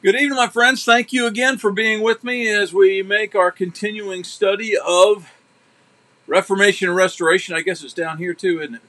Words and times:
Good 0.00 0.14
evening, 0.14 0.36
my 0.36 0.46
friends. 0.46 0.84
Thank 0.84 1.12
you 1.12 1.26
again 1.26 1.58
for 1.58 1.72
being 1.72 2.02
with 2.02 2.22
me 2.22 2.48
as 2.48 2.72
we 2.72 3.02
make 3.02 3.34
our 3.34 3.50
continuing 3.50 4.22
study 4.22 4.76
of 4.78 5.32
Reformation 6.28 6.86
and 6.86 6.96
Restoration. 6.96 7.56
I 7.56 7.62
guess 7.62 7.82
it's 7.82 7.94
down 7.94 8.18
here 8.18 8.32
too, 8.32 8.60
isn't 8.60 8.76
it? 8.76 8.80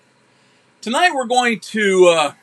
Tonight 0.82 1.16
we're 1.16 1.26
going 1.26 1.62
to, 1.62 2.06
uh, 2.16 2.34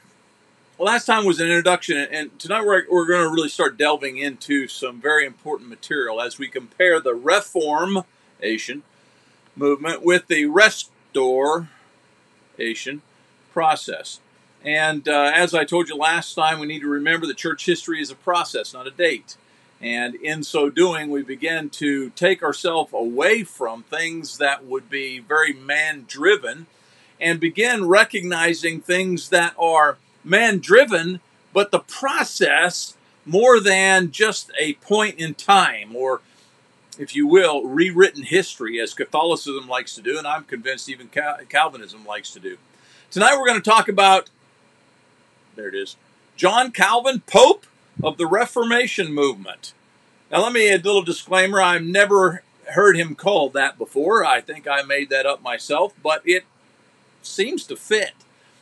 last 0.81 1.05
time 1.05 1.25
was 1.25 1.39
an 1.39 1.47
introduction, 1.47 1.97
and 1.97 2.37
tonight 2.41 2.67
we're, 2.67 2.83
we're 2.91 3.07
going 3.07 3.23
to 3.23 3.33
really 3.33 3.49
start 3.49 3.79
delving 3.79 4.17
into 4.17 4.67
some 4.67 5.01
very 5.01 5.25
important 5.27 5.71
material 5.71 6.21
as 6.21 6.37
we 6.37 6.49
compare 6.49 6.99
the 6.99 7.15
Reformation 7.15 8.83
movement 9.55 10.03
with 10.03 10.27
the 10.27 10.47
Restoration 10.47 11.69
process. 13.53 14.19
And 14.67 15.09
uh, 15.09 15.31
as 15.33 15.55
I 15.55 15.65
told 15.65 15.89
you 15.89 15.95
last 15.95 16.35
time, 16.35 16.59
we 16.59 16.67
need 16.67 16.81
to 16.81 16.89
remember 16.89 17.25
that 17.29 17.37
church 17.37 17.65
history 17.65 18.03
is 18.03 18.11
a 18.11 18.17
process, 18.17 18.75
not 18.75 18.89
a 18.89 18.91
date. 18.91 19.37
And 19.81 20.17
in 20.17 20.43
so 20.43 20.69
doing, 20.71 21.09
we 21.09 21.23
begin 21.23 21.71
to 21.71 22.11
take 22.11 22.43
ourselves 22.43 22.93
away 22.93 23.45
from 23.45 23.85
things 23.85 24.39
that 24.39 24.65
would 24.65 24.91
be 24.91 25.21
very 25.21 25.53
man 25.53 26.05
driven 26.09 26.67
and 27.21 27.39
begin 27.39 27.87
recognizing 27.87 28.81
things 28.81 29.29
that 29.29 29.55
are 29.57 29.99
man 30.25 30.59
driven, 30.59 31.21
but 31.53 31.71
the 31.71 31.79
process 31.79 32.97
more 33.25 33.61
than 33.61 34.11
just 34.11 34.51
a 34.59 34.75
point 34.75 35.17
in 35.19 35.35
time 35.35 35.95
or, 35.95 36.23
if 36.99 37.15
you 37.15 37.27
will, 37.27 37.65
rewritten 37.65 38.25
history, 38.25 38.81
as 38.81 38.95
Catholicism 38.95 39.69
likes 39.69 39.95
to 39.95 40.03
do, 40.03 40.19
and 40.19 40.27
I'm 40.27 40.45
convinced 40.45 40.89
even 40.89 41.09
Calvinism 41.49 42.05
likes 42.05 42.33
to 42.33 42.41
do. 42.41 42.59
Tonight 43.11 43.37
we're 43.39 43.47
going 43.47 43.63
to 43.63 43.71
talk 43.71 43.89
about 43.89 44.29
there 45.57 45.69
it 45.69 45.75
is. 45.75 45.97
John 46.37 46.71
Calvin, 46.71 47.23
Pope 47.27 47.67
of 48.03 48.19
the 48.19 48.27
Reformation 48.27 49.13
movement. 49.13 49.73
Now, 50.31 50.43
let 50.43 50.53
me 50.53 50.71
add 50.71 50.83
a 50.83 50.85
little 50.85 51.03
disclaimer. 51.03 51.61
I've 51.61 51.83
never 51.83 52.43
heard 52.73 52.97
him 52.97 53.15
called 53.15 53.53
that 53.55 53.79
before. 53.79 54.25
I 54.25 54.41
think 54.41 54.67
I 54.69 54.83
made 54.83 55.09
that 55.11 55.25
up 55.25 55.43
myself, 55.43 55.95
but 56.03 56.23
it 56.25 56.45
seems 57.23 57.65
to 57.65 57.77
fit. 57.77 58.13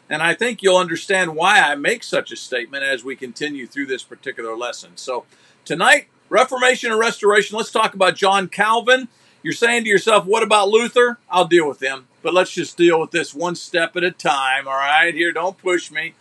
And 0.08 0.22
I 0.22 0.34
think 0.34 0.62
you'll 0.62 0.76
understand 0.76 1.34
why 1.34 1.60
I 1.60 1.74
make 1.74 2.02
such 2.02 2.30
a 2.30 2.36
statement 2.36 2.84
as 2.84 3.02
we 3.02 3.16
continue 3.16 3.66
through 3.66 3.86
this 3.86 4.02
particular 4.02 4.56
lesson. 4.56 4.92
So, 4.96 5.24
tonight, 5.64 6.08
Reformation 6.28 6.90
and 6.90 7.00
Restoration, 7.00 7.56
let's 7.56 7.70
talk 7.70 7.94
about 7.94 8.14
John 8.14 8.48
Calvin. 8.48 9.08
You're 9.42 9.52
saying 9.52 9.84
to 9.84 9.90
yourself, 9.90 10.26
what 10.26 10.42
about 10.42 10.68
Luther? 10.68 11.18
I'll 11.30 11.46
deal 11.46 11.66
with 11.66 11.78
them, 11.78 12.06
but 12.22 12.34
let's 12.34 12.52
just 12.52 12.76
deal 12.76 13.00
with 13.00 13.10
this 13.10 13.34
one 13.34 13.56
step 13.56 13.96
at 13.96 14.04
a 14.04 14.10
time, 14.10 14.68
all 14.68 14.74
right? 14.74 15.14
Here, 15.14 15.32
don't 15.32 15.58
push 15.58 15.90
me. 15.90 16.14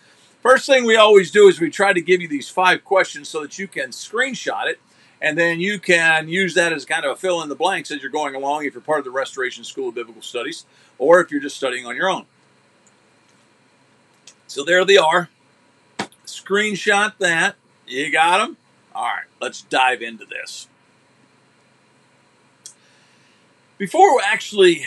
First 0.44 0.66
thing 0.66 0.83
we 0.83 0.97
always 0.97 1.31
do 1.31 1.47
is 1.47 1.61
we 1.61 1.69
try 1.69 1.94
to 1.94 2.02
give 2.02 2.22
you 2.22 2.27
these 2.27 2.49
five 2.49 2.83
questions 2.83 3.30
so 3.30 3.41
that 3.44 3.58
you 3.58 3.66
can 3.66 3.91
screenshot 3.91 4.67
it 4.67 4.77
and 5.22 5.38
then 5.38 5.61
you 5.61 5.80
can 5.80 6.27
use 6.27 6.53
that 6.55 6.73
as 6.73 6.83
kind 6.83 7.05
of 7.05 7.11
a 7.11 7.16
fill 7.16 7.41
in 7.41 7.47
the 7.47 7.55
blanks 7.55 7.91
as 7.91 8.02
you're 8.02 8.11
going 8.11 8.35
along 8.35 8.66
if 8.66 8.73
you're 8.73 8.81
part 8.81 9.00
of 9.00 9.05
the 9.05 9.11
Restoration 9.11 9.63
School 9.63 9.88
of 9.88 9.95
Biblical 9.95 10.22
Studies 10.22 10.66
or 11.00 11.22
if 11.22 11.31
you're 11.31 11.39
just 11.39 11.55
studying 11.55 11.85
on 11.85 11.95
your 11.95 12.09
own. 12.09 12.25
So 14.47 14.66
there 14.66 14.83
they 14.83 14.97
are. 14.97 15.30
Screenshot 16.25 17.13
that. 17.19 17.55
You 17.88 18.11
got 18.11 18.39
them? 18.39 18.57
All 18.94 19.05
right, 19.05 19.28
let's 19.39 19.61
dive 19.61 20.02
into 20.02 20.25
this. 20.25 20.67
Before 23.78 24.13
we 24.13 24.22
actually 24.25 24.85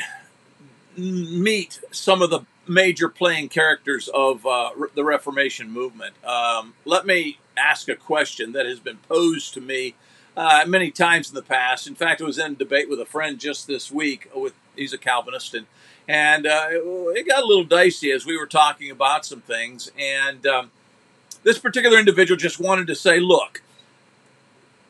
meet 0.98 1.80
some 1.90 2.20
of 2.20 2.28
the 2.28 2.40
major 2.68 3.08
playing 3.08 3.48
characters 3.48 4.08
of 4.08 4.46
uh, 4.46 4.70
the 4.94 5.04
Reformation 5.04 5.70
movement. 5.70 6.14
Um, 6.24 6.74
let 6.84 7.06
me 7.06 7.38
ask 7.56 7.88
a 7.88 7.96
question 7.96 8.52
that 8.52 8.66
has 8.66 8.80
been 8.80 8.98
posed 9.08 9.54
to 9.54 9.60
me 9.60 9.94
uh, 10.36 10.64
many 10.66 10.90
times 10.90 11.28
in 11.28 11.34
the 11.34 11.42
past. 11.42 11.86
In 11.86 11.94
fact, 11.94 12.20
I 12.20 12.24
was 12.24 12.38
in 12.38 12.56
debate 12.56 12.90
with 12.90 13.00
a 13.00 13.06
friend 13.06 13.38
just 13.38 13.66
this 13.66 13.90
week. 13.90 14.28
With 14.34 14.54
he's 14.74 14.92
a 14.92 14.98
Calvinist, 14.98 15.54
and 15.54 15.66
and 16.06 16.46
uh, 16.46 16.68
it 16.70 17.26
got 17.26 17.42
a 17.42 17.46
little 17.46 17.64
dicey 17.64 18.10
as 18.12 18.26
we 18.26 18.36
were 18.36 18.46
talking 18.46 18.90
about 18.90 19.24
some 19.24 19.40
things. 19.40 19.90
And 19.98 20.46
um, 20.46 20.70
this 21.42 21.58
particular 21.58 21.98
individual 21.98 22.36
just 22.36 22.60
wanted 22.60 22.86
to 22.88 22.94
say, 22.94 23.18
"Look, 23.18 23.62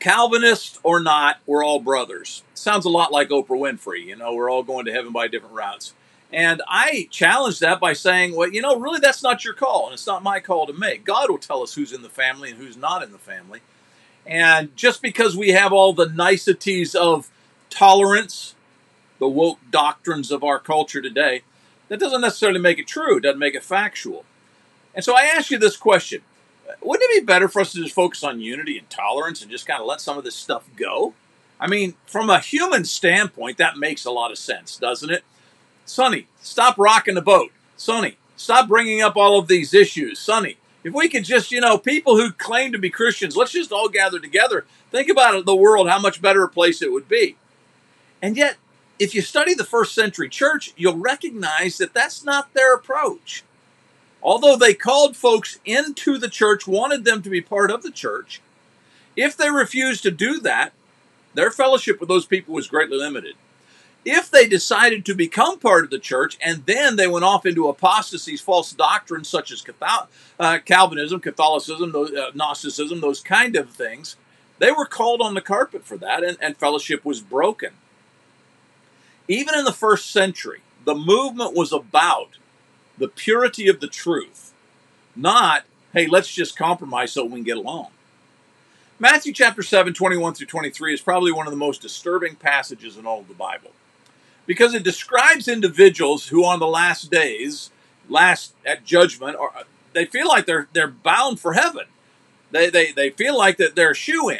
Calvinist 0.00 0.78
or 0.82 1.00
not, 1.00 1.38
we're 1.46 1.64
all 1.64 1.80
brothers." 1.80 2.42
Sounds 2.54 2.84
a 2.84 2.90
lot 2.90 3.12
like 3.12 3.28
Oprah 3.28 3.48
Winfrey. 3.48 4.04
You 4.04 4.16
know, 4.16 4.34
we're 4.34 4.50
all 4.50 4.64
going 4.64 4.86
to 4.86 4.92
heaven 4.92 5.12
by 5.12 5.28
different 5.28 5.54
routes. 5.54 5.94
And 6.32 6.62
I 6.66 7.08
challenge 7.10 7.60
that 7.60 7.80
by 7.80 7.92
saying, 7.92 8.34
well, 8.34 8.48
you 8.48 8.60
know, 8.60 8.76
really 8.76 8.98
that's 8.98 9.22
not 9.22 9.44
your 9.44 9.54
call, 9.54 9.86
and 9.86 9.94
it's 9.94 10.06
not 10.06 10.22
my 10.22 10.40
call 10.40 10.66
to 10.66 10.72
make. 10.72 11.04
God 11.04 11.30
will 11.30 11.38
tell 11.38 11.62
us 11.62 11.74
who's 11.74 11.92
in 11.92 12.02
the 12.02 12.08
family 12.08 12.50
and 12.50 12.58
who's 12.58 12.76
not 12.76 13.02
in 13.02 13.12
the 13.12 13.18
family. 13.18 13.60
And 14.26 14.74
just 14.76 15.02
because 15.02 15.36
we 15.36 15.50
have 15.50 15.72
all 15.72 15.92
the 15.92 16.08
niceties 16.08 16.94
of 16.94 17.30
tolerance, 17.70 18.54
the 19.18 19.28
woke 19.28 19.60
doctrines 19.70 20.32
of 20.32 20.42
our 20.42 20.58
culture 20.58 21.00
today, 21.00 21.42
that 21.88 22.00
doesn't 22.00 22.20
necessarily 22.20 22.60
make 22.60 22.78
it 22.78 22.88
true, 22.88 23.18
it 23.18 23.22
doesn't 23.22 23.38
make 23.38 23.54
it 23.54 23.62
factual. 23.62 24.24
And 24.94 25.04
so 25.04 25.16
I 25.16 25.22
ask 25.22 25.50
you 25.50 25.58
this 25.58 25.76
question 25.76 26.22
Wouldn't 26.82 27.08
it 27.10 27.20
be 27.20 27.24
better 27.24 27.48
for 27.48 27.60
us 27.60 27.72
to 27.72 27.82
just 27.82 27.94
focus 27.94 28.24
on 28.24 28.40
unity 28.40 28.78
and 28.78 28.90
tolerance 28.90 29.42
and 29.42 29.50
just 29.50 29.66
kind 29.66 29.80
of 29.80 29.86
let 29.86 30.00
some 30.00 30.18
of 30.18 30.24
this 30.24 30.34
stuff 30.34 30.68
go? 30.74 31.14
I 31.60 31.68
mean, 31.68 31.94
from 32.06 32.28
a 32.28 32.40
human 32.40 32.84
standpoint, 32.84 33.58
that 33.58 33.78
makes 33.78 34.04
a 34.04 34.10
lot 34.10 34.30
of 34.30 34.38
sense, 34.38 34.76
doesn't 34.76 35.10
it? 35.10 35.24
Sonny, 35.86 36.26
stop 36.40 36.76
rocking 36.76 37.14
the 37.14 37.22
boat. 37.22 37.52
Sonny, 37.76 38.16
stop 38.36 38.68
bringing 38.68 39.00
up 39.00 39.16
all 39.16 39.38
of 39.38 39.48
these 39.48 39.72
issues. 39.72 40.18
Sonny, 40.18 40.56
if 40.82 40.92
we 40.92 41.08
could 41.08 41.24
just, 41.24 41.52
you 41.52 41.60
know, 41.60 41.78
people 41.78 42.16
who 42.16 42.32
claim 42.32 42.72
to 42.72 42.78
be 42.78 42.90
Christians, 42.90 43.36
let's 43.36 43.52
just 43.52 43.72
all 43.72 43.88
gather 43.88 44.18
together. 44.18 44.66
Think 44.90 45.08
about 45.08 45.46
the 45.46 45.56
world, 45.56 45.88
how 45.88 46.00
much 46.00 46.20
better 46.20 46.42
a 46.42 46.48
place 46.48 46.82
it 46.82 46.92
would 46.92 47.08
be. 47.08 47.36
And 48.20 48.36
yet, 48.36 48.56
if 48.98 49.14
you 49.14 49.22
study 49.22 49.54
the 49.54 49.64
first 49.64 49.94
century 49.94 50.28
church, 50.28 50.72
you'll 50.76 50.96
recognize 50.96 51.78
that 51.78 51.94
that's 51.94 52.24
not 52.24 52.52
their 52.52 52.74
approach. 52.74 53.44
Although 54.22 54.56
they 54.56 54.74
called 54.74 55.16
folks 55.16 55.60
into 55.64 56.18
the 56.18 56.28
church, 56.28 56.66
wanted 56.66 57.04
them 57.04 57.22
to 57.22 57.30
be 57.30 57.40
part 57.40 57.70
of 57.70 57.82
the 57.82 57.92
church, 57.92 58.40
if 59.14 59.36
they 59.36 59.50
refused 59.50 60.02
to 60.02 60.10
do 60.10 60.40
that, 60.40 60.72
their 61.34 61.50
fellowship 61.50 62.00
with 62.00 62.08
those 62.08 62.26
people 62.26 62.54
was 62.54 62.66
greatly 62.66 62.96
limited 62.96 63.36
if 64.08 64.30
they 64.30 64.46
decided 64.46 65.04
to 65.04 65.16
become 65.16 65.58
part 65.58 65.82
of 65.82 65.90
the 65.90 65.98
church 65.98 66.38
and 66.40 66.64
then 66.64 66.94
they 66.94 67.08
went 67.08 67.24
off 67.24 67.44
into 67.44 67.68
apostasies, 67.68 68.40
false 68.40 68.72
doctrines 68.72 69.28
such 69.28 69.50
as 69.50 69.64
uh, 70.38 70.58
Calvinism, 70.64 71.18
Catholicism, 71.18 71.92
uh, 71.92 72.30
Gnosticism, 72.32 73.00
those 73.00 73.20
kind 73.20 73.56
of 73.56 73.68
things, 73.70 74.14
they 74.60 74.70
were 74.70 74.86
called 74.86 75.20
on 75.20 75.34
the 75.34 75.40
carpet 75.40 75.84
for 75.84 75.96
that 75.96 76.22
and, 76.22 76.38
and 76.40 76.56
fellowship 76.56 77.04
was 77.04 77.20
broken. 77.20 77.70
Even 79.26 79.56
in 79.56 79.64
the 79.64 79.72
first 79.72 80.12
century, 80.12 80.60
the 80.84 80.94
movement 80.94 81.56
was 81.56 81.72
about 81.72 82.38
the 82.98 83.08
purity 83.08 83.66
of 83.66 83.80
the 83.80 83.88
truth, 83.88 84.52
not, 85.16 85.64
hey, 85.92 86.06
let's 86.06 86.32
just 86.32 86.56
compromise 86.56 87.10
so 87.10 87.24
we 87.24 87.32
can 87.32 87.42
get 87.42 87.56
along. 87.56 87.88
Matthew 89.00 89.32
chapter 89.32 89.64
7, 89.64 89.92
21 89.94 90.34
through 90.34 90.46
23 90.46 90.94
is 90.94 91.00
probably 91.00 91.32
one 91.32 91.48
of 91.48 91.52
the 91.52 91.58
most 91.58 91.82
disturbing 91.82 92.36
passages 92.36 92.96
in 92.96 93.04
all 93.04 93.18
of 93.18 93.26
the 93.26 93.34
Bible 93.34 93.72
because 94.46 94.74
it 94.74 94.84
describes 94.84 95.48
individuals 95.48 96.28
who 96.28 96.44
on 96.44 96.60
the 96.60 96.66
last 96.66 97.10
days, 97.10 97.70
last 98.08 98.54
at 98.64 98.84
judgment, 98.84 99.36
are 99.36 99.64
they 99.92 100.04
feel 100.04 100.28
like 100.28 100.46
they're 100.46 100.68
they're 100.72 100.88
bound 100.88 101.40
for 101.40 101.54
heaven. 101.54 101.86
They 102.50 102.70
they, 102.70 102.92
they 102.92 103.10
feel 103.10 103.36
like 103.36 103.56
that 103.56 103.74
they're 103.74 103.90
a 103.90 103.94
shoo 103.94 104.28
in. 104.28 104.38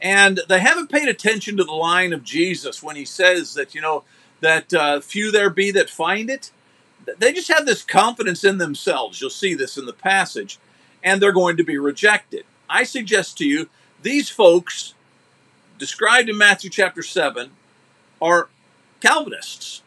And 0.00 0.40
they 0.48 0.60
haven't 0.60 0.90
paid 0.90 1.08
attention 1.08 1.56
to 1.56 1.64
the 1.64 1.72
line 1.72 2.12
of 2.12 2.24
Jesus 2.24 2.82
when 2.82 2.96
he 2.96 3.06
says 3.06 3.54
that, 3.54 3.74
you 3.74 3.80
know, 3.80 4.04
that 4.40 4.74
uh, 4.74 5.00
few 5.00 5.30
there 5.30 5.48
be 5.48 5.70
that 5.70 5.88
find 5.88 6.28
it. 6.28 6.50
They 7.18 7.32
just 7.32 7.48
have 7.48 7.64
this 7.64 7.82
confidence 7.82 8.44
in 8.44 8.58
themselves. 8.58 9.20
You'll 9.20 9.30
see 9.30 9.54
this 9.54 9.78
in 9.78 9.86
the 9.86 9.92
passage, 9.92 10.58
and 11.02 11.20
they're 11.20 11.32
going 11.32 11.56
to 11.56 11.64
be 11.64 11.78
rejected. 11.78 12.44
I 12.68 12.84
suggest 12.84 13.38
to 13.38 13.46
you, 13.46 13.68
these 14.02 14.28
folks 14.28 14.94
described 15.78 16.28
in 16.28 16.36
Matthew 16.36 16.70
chapter 16.70 17.02
7 17.02 17.50
are 18.20 18.48
Calvinists 19.04 19.82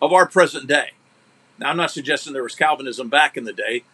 of 0.00 0.14
our 0.14 0.26
present 0.26 0.66
day. 0.66 0.92
Now, 1.58 1.68
I'm 1.68 1.76
not 1.76 1.90
suggesting 1.90 2.32
there 2.32 2.42
was 2.42 2.54
Calvinism 2.54 3.10
back 3.10 3.36
in 3.36 3.44
the 3.44 3.52
day. 3.52 3.84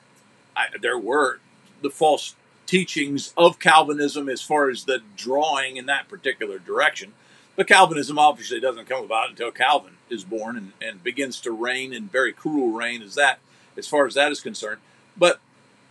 I, 0.56 0.66
there 0.80 0.96
were 0.96 1.40
the 1.82 1.90
false 1.90 2.36
teachings 2.64 3.32
of 3.36 3.58
Calvinism 3.58 4.28
as 4.28 4.40
far 4.40 4.70
as 4.70 4.84
the 4.84 5.02
drawing 5.16 5.78
in 5.78 5.86
that 5.86 6.08
particular 6.08 6.60
direction. 6.60 7.12
But 7.56 7.66
Calvinism 7.66 8.20
obviously 8.20 8.60
doesn't 8.60 8.88
come 8.88 9.04
about 9.04 9.30
until 9.30 9.50
Calvin 9.50 9.94
is 10.10 10.22
born 10.22 10.56
and, 10.56 10.72
and 10.80 11.02
begins 11.02 11.40
to 11.40 11.50
reign 11.50 11.92
in 11.92 12.06
very 12.06 12.32
cruel 12.32 12.70
reign 12.70 13.02
as 13.02 13.16
that, 13.16 13.40
as 13.76 13.88
far 13.88 14.06
as 14.06 14.14
that 14.14 14.30
is 14.30 14.40
concerned. 14.40 14.80
But 15.16 15.40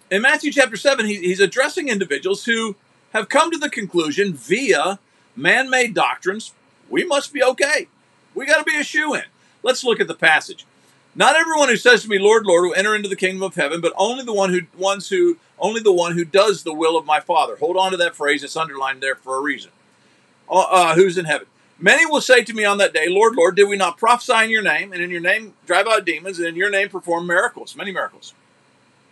in 0.09 0.21
Matthew 0.21 0.49
chapter 0.53 0.77
7, 0.77 1.05
he, 1.05 1.15
he's 1.15 1.41
addressing 1.41 1.89
individuals 1.89 2.45
who 2.45 2.77
have 3.11 3.27
come 3.27 3.51
to 3.51 3.57
the 3.57 3.69
conclusion 3.69 4.33
via 4.33 4.99
man 5.35 5.69
made 5.69 5.93
doctrines, 5.93 6.53
we 6.89 7.03
must 7.03 7.33
be 7.33 7.43
okay. 7.43 7.89
We 8.37 8.45
got 8.45 8.59
to 8.59 8.71
be 8.71 8.77
a 8.77 8.83
shoo 8.83 9.15
in. 9.15 9.23
Let's 9.63 9.83
look 9.83 9.99
at 9.99 10.07
the 10.07 10.13
passage. 10.13 10.63
Not 11.15 11.35
everyone 11.35 11.69
who 11.69 11.75
says 11.75 12.03
to 12.03 12.07
me, 12.07 12.19
Lord, 12.19 12.45
Lord, 12.45 12.65
will 12.65 12.75
enter 12.75 12.95
into 12.95 13.09
the 13.09 13.15
kingdom 13.15 13.41
of 13.41 13.55
heaven, 13.55 13.81
but 13.81 13.93
only 13.97 14.23
the 14.23 14.31
one 14.33 14.51
who 14.51 14.61
ones 14.77 15.09
who 15.09 15.37
only 15.57 15.81
the 15.81 15.91
one 15.91 16.11
who 16.11 16.23
does 16.23 16.61
the 16.61 16.73
will 16.73 16.95
of 16.95 17.03
my 17.03 17.19
Father. 17.19 17.55
Hold 17.55 17.77
on 17.77 17.89
to 17.89 17.97
that 17.97 18.15
phrase; 18.15 18.43
it's 18.43 18.55
underlined 18.55 19.01
there 19.01 19.15
for 19.15 19.37
a 19.37 19.41
reason. 19.41 19.71
Uh, 20.47 20.67
uh, 20.69 20.93
who's 20.93 21.17
in 21.17 21.25
heaven? 21.25 21.47
Many 21.79 22.05
will 22.05 22.21
say 22.21 22.43
to 22.43 22.53
me 22.53 22.63
on 22.63 22.77
that 22.77 22.93
day, 22.93 23.07
Lord, 23.09 23.35
Lord, 23.35 23.55
did 23.55 23.67
we 23.67 23.75
not 23.75 23.97
prophesy 23.97 24.43
in 24.43 24.51
your 24.51 24.61
name, 24.61 24.93
and 24.93 25.01
in 25.01 25.09
your 25.09 25.19
name 25.19 25.55
drive 25.65 25.87
out 25.87 26.05
demons, 26.05 26.37
and 26.37 26.47
in 26.47 26.55
your 26.55 26.69
name 26.69 26.89
perform 26.89 27.25
miracles, 27.25 27.75
many 27.75 27.91
miracles? 27.91 28.35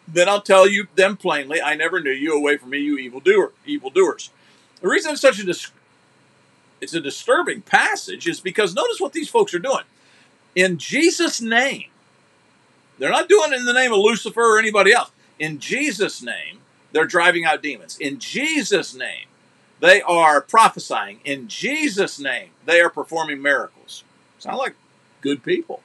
Then 0.08 0.30
I'll 0.30 0.42
tell 0.42 0.68
you 0.68 0.86
them 0.94 1.18
plainly, 1.18 1.60
I 1.60 1.74
never 1.74 2.00
knew 2.00 2.12
you. 2.12 2.38
Away 2.38 2.58
from 2.58 2.70
me, 2.70 2.78
you 2.78 3.00
evil 3.00 3.22
doer, 3.22 3.54
evil 3.66 3.90
doers. 3.90 4.30
The 4.82 4.88
reason 4.88 5.14
it's 5.14 5.22
such 5.22 5.40
a 5.40 5.44
dis- 5.44 5.72
it's 6.86 6.94
a 6.94 7.02
disturbing 7.02 7.62
passage 7.62 8.28
is 8.28 8.40
because 8.40 8.76
notice 8.76 9.00
what 9.00 9.12
these 9.12 9.28
folks 9.28 9.56
are 9.56 9.60
doing. 9.60 9.86
In 10.54 10.78
Jesus' 10.78 11.42
name, 11.42 11.88
they're 13.00 13.10
not 13.10 13.28
doing 13.28 13.54
it 13.54 13.60
in 13.60 13.66
the 13.66 13.74
name 13.74 13.92
of 13.92 13.98
Lucifer 13.98 14.40
or 14.40 14.60
anybody 14.60 14.94
else. 14.94 15.10
In 15.40 15.58
Jesus' 15.58 16.22
name, 16.22 16.60
they're 16.92 17.08
driving 17.08 17.44
out 17.44 17.64
demons. 17.64 17.98
In 17.98 18.20
Jesus' 18.20 18.94
name, 18.94 19.26
they 19.80 20.00
are 20.04 20.42
prophesying. 20.42 21.22
In 21.26 21.48
Jesus' 21.48 22.20
name, 22.20 22.52
they 22.66 22.80
are 22.82 22.92
performing 22.92 23.42
miracles. 23.42 24.04
Sound 24.38 24.58
like 24.58 24.76
good 25.22 25.42
people. 25.42 25.82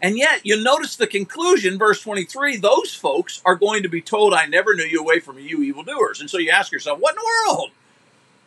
And 0.00 0.16
yet, 0.16 0.40
you 0.42 0.56
notice 0.56 0.96
the 0.96 1.06
conclusion, 1.06 1.76
verse 1.76 2.00
23 2.00 2.56
those 2.56 2.94
folks 2.94 3.42
are 3.44 3.56
going 3.56 3.82
to 3.82 3.90
be 3.90 4.00
told, 4.00 4.32
I 4.32 4.46
never 4.46 4.74
knew 4.74 4.84
you 4.84 5.00
away 5.00 5.20
from 5.20 5.38
you, 5.38 5.62
evildoers. 5.62 6.18
And 6.18 6.30
so 6.30 6.38
you 6.38 6.50
ask 6.50 6.72
yourself, 6.72 6.98
what 6.98 7.14
in 7.14 7.18
the 7.18 7.50
world? 7.50 7.70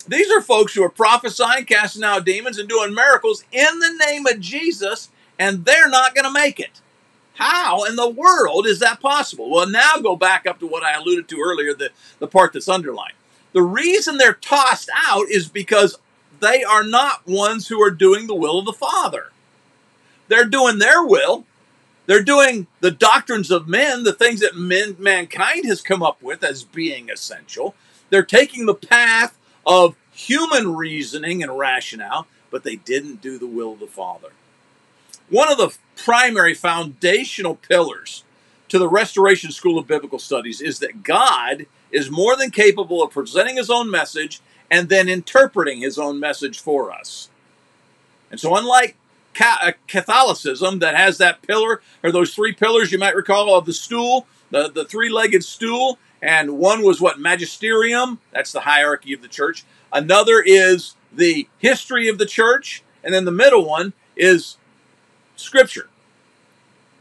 These 0.08 0.32
are 0.32 0.42
folks 0.42 0.74
who 0.74 0.84
are 0.84 0.90
prophesying, 0.90 1.66
casting 1.66 2.04
out 2.04 2.26
demons, 2.26 2.58
and 2.58 2.68
doing 2.68 2.94
miracles 2.94 3.44
in 3.52 3.80
the 3.80 3.94
name 4.06 4.26
of 4.26 4.40
Jesus, 4.40 5.10
and 5.40 5.66
they're 5.66 5.90
not 5.90 6.16
going 6.16 6.26
to 6.26 6.32
make 6.32 6.60
it. 6.60 6.82
How 7.36 7.84
in 7.86 7.96
the 7.96 8.10
world 8.10 8.68
is 8.68 8.80
that 8.80 9.00
possible? 9.00 9.50
Well, 9.50 9.68
now 9.68 9.98
go 9.98 10.16
back 10.16 10.46
up 10.46 10.60
to 10.60 10.68
what 10.68 10.84
I 10.84 10.94
alluded 10.94 11.28
to 11.30 11.42
earlier, 11.44 11.74
the, 11.74 11.90
the 12.20 12.28
part 12.28 12.54
that's 12.54 12.70
underlined. 12.70 13.16
The 13.54 13.62
reason 13.62 14.18
they're 14.18 14.34
tossed 14.34 14.90
out 15.08 15.30
is 15.30 15.48
because 15.48 15.98
they 16.40 16.64
are 16.64 16.84
not 16.84 17.26
ones 17.28 17.68
who 17.68 17.82
are 17.82 17.92
doing 17.92 18.28
the 18.28 18.36
will 18.36 18.60
of 18.60 18.66
the 18.66 18.74
Father. 18.74 19.32
They're 20.28 20.46
doing 20.46 20.80
their 20.80 21.04
will. 21.04 21.46
They're 22.06 22.24
doing 22.24 22.68
the 22.82 22.92
doctrines 22.92 23.50
of 23.50 23.68
men, 23.68 24.04
the 24.04 24.14
things 24.14 24.42
that 24.42 24.56
men, 24.58 24.96
mankind 25.00 25.66
has 25.66 25.82
come 25.82 26.04
up 26.04 26.22
with 26.22 26.44
as 26.44 26.64
being 26.64 27.10
essential. 27.10 27.76
They're 28.10 28.24
taking 28.24 28.66
the 28.66 28.76
path 28.76 29.38
of 29.66 29.96
human 30.12 30.76
reasoning 30.76 31.42
and 31.42 31.58
rationale, 31.58 32.28
but 32.52 32.64
they 32.64 32.76
didn't 32.76 33.22
do 33.22 33.38
the 33.38 33.48
will 33.48 33.74
of 33.74 33.80
the 33.80 33.88
Father. 33.88 34.30
One 35.30 35.52
of 35.52 35.58
the 35.58 35.76
primary 35.96 36.54
foundational 36.54 37.56
pillars 37.56 38.24
to 38.70 38.78
the 38.78 38.90
Restoration 38.90 39.52
School 39.52 39.78
of 39.78 39.88
Biblical 39.88 40.20
Studies 40.20 40.62
is 40.62 40.80
that 40.80 41.04
God 41.04 41.66
is 41.92 42.10
more 42.10 42.36
than 42.36 42.52
capable 42.52 43.02
of 43.02 43.12
presenting 43.12 43.58
his 43.58 43.70
own 43.70 43.90
message 43.90 44.42
and 44.70 44.90
then 44.90 45.08
interpreting 45.08 45.82
his 45.82 46.00
own 46.00 46.20
message 46.20 46.60
for 46.60 46.92
us. 46.92 47.30
And 48.32 48.40
so, 48.40 48.56
unlike 48.56 48.98
uh, 49.40 49.74
Catholicism 49.88 50.80
that 50.80 50.96
has 50.96 51.20
that 51.20 51.42
pillar, 51.44 51.82
or 52.04 52.12
those 52.12 52.34
three 52.34 52.54
pillars 52.54 52.92
you 52.92 52.98
might 52.98 53.16
recall 53.16 53.56
of 53.56 53.66
the 53.66 53.74
stool, 53.74 54.26
the, 54.50 54.70
the 54.70 54.86
three 54.86 55.10
legged 55.10 55.44
stool, 55.44 56.00
and 56.24 56.58
one 56.58 56.84
was 56.84 57.02
what? 57.02 57.20
Magisterium, 57.20 58.20
that's 58.32 58.54
the 58.54 58.62
hierarchy 58.62 59.14
of 59.14 59.22
the 59.22 59.28
church. 59.28 59.66
Another 59.92 60.42
is 60.42 60.96
the 61.12 61.50
history 61.58 62.08
of 62.08 62.18
the 62.18 62.26
church, 62.26 62.82
and 63.04 63.14
then 63.14 63.26
the 63.26 63.32
middle 63.32 63.66
one 63.66 63.92
is 64.16 64.58
Scripture. 65.36 65.90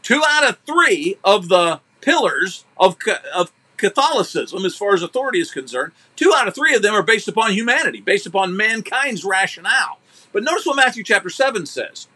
Two 0.01 0.21
out 0.27 0.49
of 0.49 0.57
three 0.65 1.17
of 1.23 1.47
the 1.47 1.79
pillars 2.01 2.65
of, 2.75 2.97
of 3.33 3.53
Catholicism, 3.77 4.65
as 4.65 4.75
far 4.75 4.93
as 4.93 5.01
authority 5.01 5.39
is 5.39 5.51
concerned, 5.51 5.93
two 6.17 6.33
out 6.35 6.49
of 6.49 6.53
three 6.53 6.75
of 6.75 6.81
them 6.81 6.93
are 6.93 7.01
based 7.01 7.29
upon 7.29 7.53
humanity, 7.53 8.01
based 8.01 8.27
upon 8.27 8.57
mankind's 8.57 9.23
rationale. 9.23 9.99
But 10.33 10.43
notice 10.43 10.65
what 10.65 10.75
Matthew 10.75 11.03
chapter 11.05 11.29
7 11.29 11.65
says. 11.65 12.07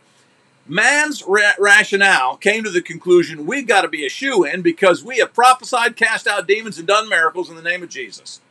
Man's 0.68 1.24
ra- 1.24 1.54
rationale 1.58 2.38
came 2.38 2.64
to 2.64 2.70
the 2.70 2.82
conclusion 2.82 3.46
we've 3.46 3.68
got 3.68 3.82
to 3.82 3.88
be 3.88 4.06
a 4.06 4.10
shoo 4.10 4.44
in 4.44 4.62
because 4.62 5.04
we 5.04 5.20
have 5.20 5.34
prophesied, 5.34 5.96
cast 5.96 6.28
out 6.28 6.48
demons, 6.48 6.78
and 6.78 6.88
done 6.88 7.08
miracles 7.08 7.50
in 7.50 7.56
the 7.56 7.62
name 7.62 7.84
of 7.84 7.90
Jesus. 7.90 8.42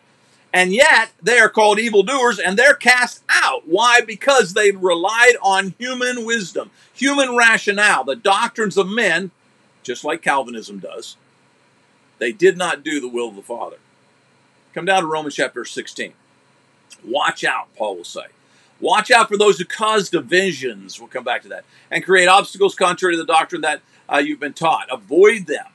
And 0.53 0.73
yet 0.73 1.11
they 1.23 1.39
are 1.39 1.51
called 1.51 1.79
evildoers 1.79 2.39
and 2.39 2.57
they're 2.57 2.75
cast 2.75 3.23
out. 3.29 3.69
Why? 3.69 4.01
Because 4.01 4.55
they 4.55 4.71
relied 4.71 5.35
on 5.43 5.75
human 5.79 6.25
wisdom, 6.25 6.71
human 6.95 7.37
rationale, 7.37 8.05
the 8.05 8.17
doctrines 8.17 8.79
of 8.79 8.89
men, 8.89 9.33
just 9.83 10.05
like 10.05 10.23
Calvinism 10.23 10.79
does. 10.79 11.17
They 12.19 12.33
did 12.33 12.57
not 12.57 12.83
do 12.83 13.01
the 13.01 13.09
will 13.09 13.29
of 13.29 13.37
the 13.37 13.43
Father. 13.43 13.77
Come 14.73 14.87
down 14.87 15.03
to 15.03 15.09
Romans 15.09 15.35
chapter 15.35 15.65
16. 15.65 16.15
Watch 17.05 17.45
out, 17.45 17.69
Paul 17.77 17.97
will 17.97 18.05
say. 18.05 18.27
Watch 18.81 19.11
out 19.11 19.29
for 19.29 19.39
those 19.39 19.59
who 19.59 19.65
cause 19.65 20.11
divisions. 20.11 21.01
We'll 21.01 21.09
come 21.09 21.25
back 21.25 21.43
to 21.43 21.49
that. 21.49 21.65
And 21.91 22.05
create 22.05 22.27
obstacles 22.27 22.75
contrary 22.75 23.15
to 23.15 23.19
the 23.19 23.27
doctrine 23.27 23.63
that 23.63 23.81
uh, 24.13 24.19
you've 24.19 24.41
been 24.41 24.53
taught. 24.53 24.89
Avoid 24.91 25.47
them. 25.47 25.67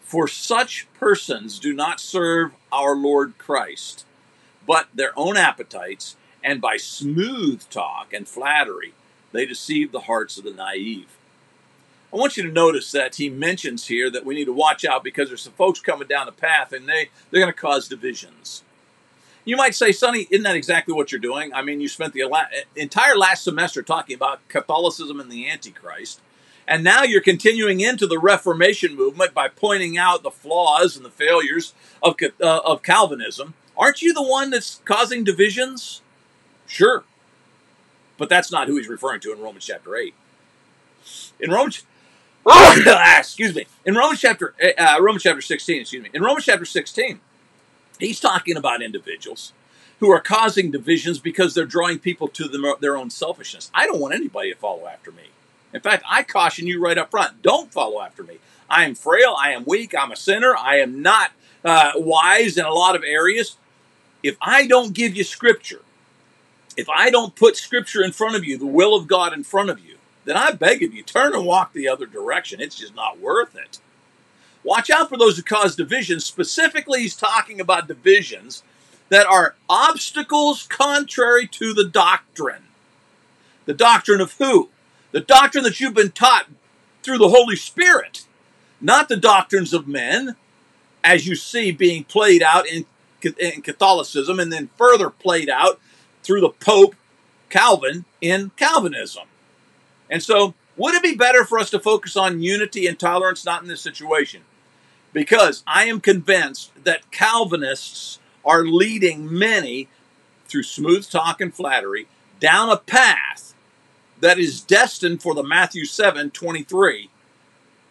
For 0.00 0.26
such 0.26 0.86
persons 0.94 1.58
do 1.58 1.74
not 1.74 2.00
serve 2.00 2.52
our 2.72 2.96
Lord 2.96 3.36
Christ 3.36 4.06
but 4.68 4.88
their 4.94 5.18
own 5.18 5.38
appetites, 5.38 6.14
and 6.44 6.60
by 6.60 6.76
smooth 6.76 7.66
talk 7.70 8.12
and 8.12 8.28
flattery, 8.28 8.92
they 9.32 9.46
deceive 9.46 9.90
the 9.90 10.00
hearts 10.00 10.36
of 10.36 10.44
the 10.44 10.52
naive. 10.52 11.16
I 12.12 12.16
want 12.16 12.36
you 12.36 12.42
to 12.42 12.52
notice 12.52 12.92
that 12.92 13.16
he 13.16 13.30
mentions 13.30 13.86
here 13.86 14.10
that 14.10 14.26
we 14.26 14.34
need 14.34 14.44
to 14.44 14.52
watch 14.52 14.84
out 14.84 15.02
because 15.02 15.28
there's 15.28 15.42
some 15.42 15.54
folks 15.54 15.80
coming 15.80 16.06
down 16.06 16.26
the 16.26 16.32
path 16.32 16.72
and 16.72 16.86
they, 16.86 17.08
they're 17.30 17.40
going 17.40 17.52
to 17.52 17.58
cause 17.58 17.88
divisions. 17.88 18.62
You 19.48 19.56
might 19.56 19.74
say, 19.74 19.92
Sonny, 19.92 20.28
isn't 20.30 20.42
that 20.42 20.56
exactly 20.56 20.92
what 20.92 21.10
you're 21.10 21.18
doing? 21.18 21.54
I 21.54 21.62
mean, 21.62 21.80
you 21.80 21.88
spent 21.88 22.12
the 22.12 22.22
entire 22.76 23.16
last 23.16 23.44
semester 23.44 23.82
talking 23.82 24.14
about 24.14 24.46
Catholicism 24.48 25.20
and 25.20 25.32
the 25.32 25.48
Antichrist. 25.48 26.20
And 26.66 26.84
now 26.84 27.02
you're 27.02 27.22
continuing 27.22 27.80
into 27.80 28.06
the 28.06 28.18
Reformation 28.18 28.94
movement 28.94 29.32
by 29.32 29.48
pointing 29.48 29.96
out 29.96 30.22
the 30.22 30.30
flaws 30.30 30.96
and 30.96 31.04
the 31.04 31.10
failures 31.10 31.72
of, 32.02 32.16
uh, 32.42 32.60
of 32.62 32.82
Calvinism. 32.82 33.54
Aren't 33.74 34.02
you 34.02 34.12
the 34.12 34.22
one 34.22 34.50
that's 34.50 34.82
causing 34.84 35.24
divisions? 35.24 36.02
Sure. 36.66 37.04
But 38.18 38.28
that's 38.28 38.52
not 38.52 38.68
who 38.68 38.76
he's 38.76 38.86
referring 38.86 39.20
to 39.20 39.32
in 39.32 39.40
Romans 39.40 39.64
chapter 39.64 39.96
8. 39.96 40.12
In 41.40 41.50
Romans 41.50 41.86
excuse 43.16 43.54
me. 43.54 43.64
In 43.86 43.94
Romans 43.94 44.20
chapter 44.20 44.54
eh, 44.60 44.72
uh, 44.76 45.00
Romans 45.00 45.22
chapter 45.22 45.40
16, 45.40 45.80
excuse 45.80 46.02
me. 46.02 46.10
In 46.12 46.20
Romans 46.20 46.44
chapter 46.44 46.66
16, 46.66 47.20
he's 48.00 48.20
talking 48.20 48.56
about 48.56 48.82
individuals 48.82 49.52
who 50.00 50.10
are 50.10 50.20
causing 50.20 50.70
divisions 50.70 51.18
because 51.18 51.54
they're 51.54 51.66
drawing 51.66 51.98
people 51.98 52.28
to 52.28 52.46
them, 52.46 52.64
their 52.80 52.96
own 52.96 53.10
selfishness. 53.10 53.70
I 53.74 53.86
don't 53.86 54.00
want 54.00 54.14
anybody 54.14 54.52
to 54.52 54.58
follow 54.58 54.86
after 54.86 55.10
me. 55.10 55.24
In 55.72 55.80
fact, 55.80 56.04
I 56.08 56.22
caution 56.22 56.66
you 56.66 56.80
right 56.80 56.96
up 56.96 57.10
front 57.10 57.42
don't 57.42 57.72
follow 57.72 58.00
after 58.00 58.22
me. 58.22 58.38
I 58.70 58.84
am 58.84 58.94
frail, 58.94 59.34
I 59.38 59.52
am 59.52 59.64
weak, 59.66 59.94
I'm 59.98 60.12
a 60.12 60.16
sinner, 60.16 60.54
I 60.56 60.76
am 60.76 61.02
not 61.02 61.32
uh, 61.64 61.92
wise 61.96 62.56
in 62.56 62.64
a 62.64 62.72
lot 62.72 62.96
of 62.96 63.02
areas 63.02 63.56
if 64.22 64.36
I 64.40 64.66
don't 64.66 64.94
give 64.94 65.16
you 65.16 65.24
scripture, 65.24 65.82
if 66.76 66.88
I 66.88 67.10
don't 67.10 67.34
put 67.34 67.56
scripture 67.56 68.02
in 68.02 68.12
front 68.12 68.36
of 68.36 68.44
you, 68.44 68.58
the 68.58 68.66
will 68.66 68.94
of 68.94 69.06
God 69.06 69.32
in 69.32 69.44
front 69.44 69.70
of 69.70 69.84
you, 69.84 69.96
then 70.24 70.36
I 70.36 70.52
beg 70.52 70.82
of 70.82 70.92
you, 70.92 71.02
turn 71.02 71.34
and 71.34 71.46
walk 71.46 71.72
the 71.72 71.88
other 71.88 72.06
direction. 72.06 72.60
It's 72.60 72.76
just 72.76 72.94
not 72.94 73.18
worth 73.18 73.56
it. 73.56 73.78
Watch 74.68 74.90
out 74.90 75.08
for 75.08 75.16
those 75.16 75.38
who 75.38 75.42
cause 75.42 75.74
divisions. 75.74 76.26
Specifically, 76.26 77.00
he's 77.00 77.16
talking 77.16 77.58
about 77.58 77.88
divisions 77.88 78.62
that 79.08 79.26
are 79.26 79.54
obstacles 79.66 80.64
contrary 80.64 81.46
to 81.46 81.72
the 81.72 81.86
doctrine. 81.86 82.64
The 83.64 83.72
doctrine 83.72 84.20
of 84.20 84.34
who? 84.34 84.68
The 85.12 85.20
doctrine 85.20 85.64
that 85.64 85.80
you've 85.80 85.94
been 85.94 86.10
taught 86.10 86.48
through 87.02 87.16
the 87.16 87.30
Holy 87.30 87.56
Spirit, 87.56 88.26
not 88.78 89.08
the 89.08 89.16
doctrines 89.16 89.72
of 89.72 89.88
men, 89.88 90.36
as 91.02 91.26
you 91.26 91.34
see 91.34 91.70
being 91.70 92.04
played 92.04 92.42
out 92.42 92.68
in 92.68 92.84
in 93.40 93.62
Catholicism 93.62 94.38
and 94.38 94.52
then 94.52 94.68
further 94.76 95.08
played 95.08 95.48
out 95.48 95.80
through 96.22 96.42
the 96.42 96.50
Pope 96.50 96.94
Calvin 97.48 98.04
in 98.20 98.50
Calvinism. 98.56 99.24
And 100.10 100.22
so, 100.22 100.52
would 100.76 100.94
it 100.94 101.02
be 101.02 101.14
better 101.14 101.46
for 101.46 101.58
us 101.58 101.70
to 101.70 101.80
focus 101.80 102.18
on 102.18 102.42
unity 102.42 102.86
and 102.86 102.98
tolerance, 102.98 103.46
not 103.46 103.62
in 103.62 103.68
this 103.68 103.80
situation? 103.80 104.42
Because 105.18 105.64
I 105.66 105.86
am 105.86 106.00
convinced 106.00 106.84
that 106.84 107.10
Calvinists 107.10 108.20
are 108.44 108.62
leading 108.62 109.36
many 109.36 109.88
through 110.46 110.62
smooth 110.62 111.10
talk 111.10 111.40
and 111.40 111.52
flattery 111.52 112.06
down 112.38 112.70
a 112.70 112.76
path 112.76 113.52
that 114.20 114.38
is 114.38 114.60
destined 114.60 115.20
for 115.20 115.34
the 115.34 115.42
Matthew 115.42 115.86
7 115.86 116.30
23 116.30 117.10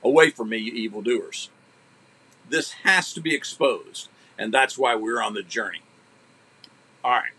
away 0.05 0.29
from 0.29 0.47
me, 0.47 0.57
you 0.57 0.71
evildoers. 0.71 1.49
This 2.49 2.71
has 2.83 3.11
to 3.11 3.19
be 3.19 3.35
exposed 3.35 4.07
and 4.37 4.53
that's 4.53 4.77
why 4.77 4.95
we're 4.95 5.21
on 5.21 5.33
the 5.33 5.43
journey. 5.43 5.81
All 7.03 7.11
right. 7.11 7.31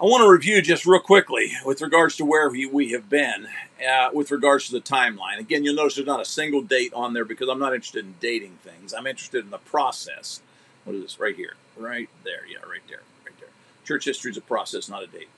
I 0.00 0.04
want 0.04 0.22
to 0.22 0.30
review 0.30 0.62
just 0.62 0.86
real 0.86 1.00
quickly 1.00 1.50
with 1.64 1.82
regards 1.82 2.14
to 2.16 2.24
where 2.24 2.48
we, 2.48 2.92
have 2.92 3.10
been 3.10 3.48
uh, 3.84 4.10
with 4.12 4.30
regards 4.30 4.66
to 4.66 4.72
the 4.72 4.80
timeline. 4.80 5.38
Again, 5.40 5.64
you'll 5.64 5.74
notice 5.74 5.96
there's 5.96 6.06
not 6.06 6.20
a 6.20 6.24
single 6.24 6.62
date 6.62 6.92
on 6.94 7.14
there 7.14 7.24
because 7.24 7.48
I'm 7.48 7.58
not 7.58 7.74
interested 7.74 8.04
in 8.04 8.14
dating 8.20 8.58
things. 8.62 8.94
I'm 8.94 9.08
interested 9.08 9.44
in 9.44 9.50
the 9.50 9.58
process. 9.58 10.40
What 10.84 10.94
is 10.94 11.02
this? 11.02 11.18
Right 11.18 11.34
here. 11.34 11.54
Right 11.76 12.08
there. 12.22 12.46
Yeah, 12.46 12.58
right 12.58 12.82
there. 12.88 13.00
Right 13.24 13.34
there. 13.40 13.48
Church 13.84 14.04
history 14.04 14.30
is 14.30 14.36
a 14.36 14.40
process, 14.40 14.88
not 14.88 15.02
a 15.02 15.08
date. 15.08 15.30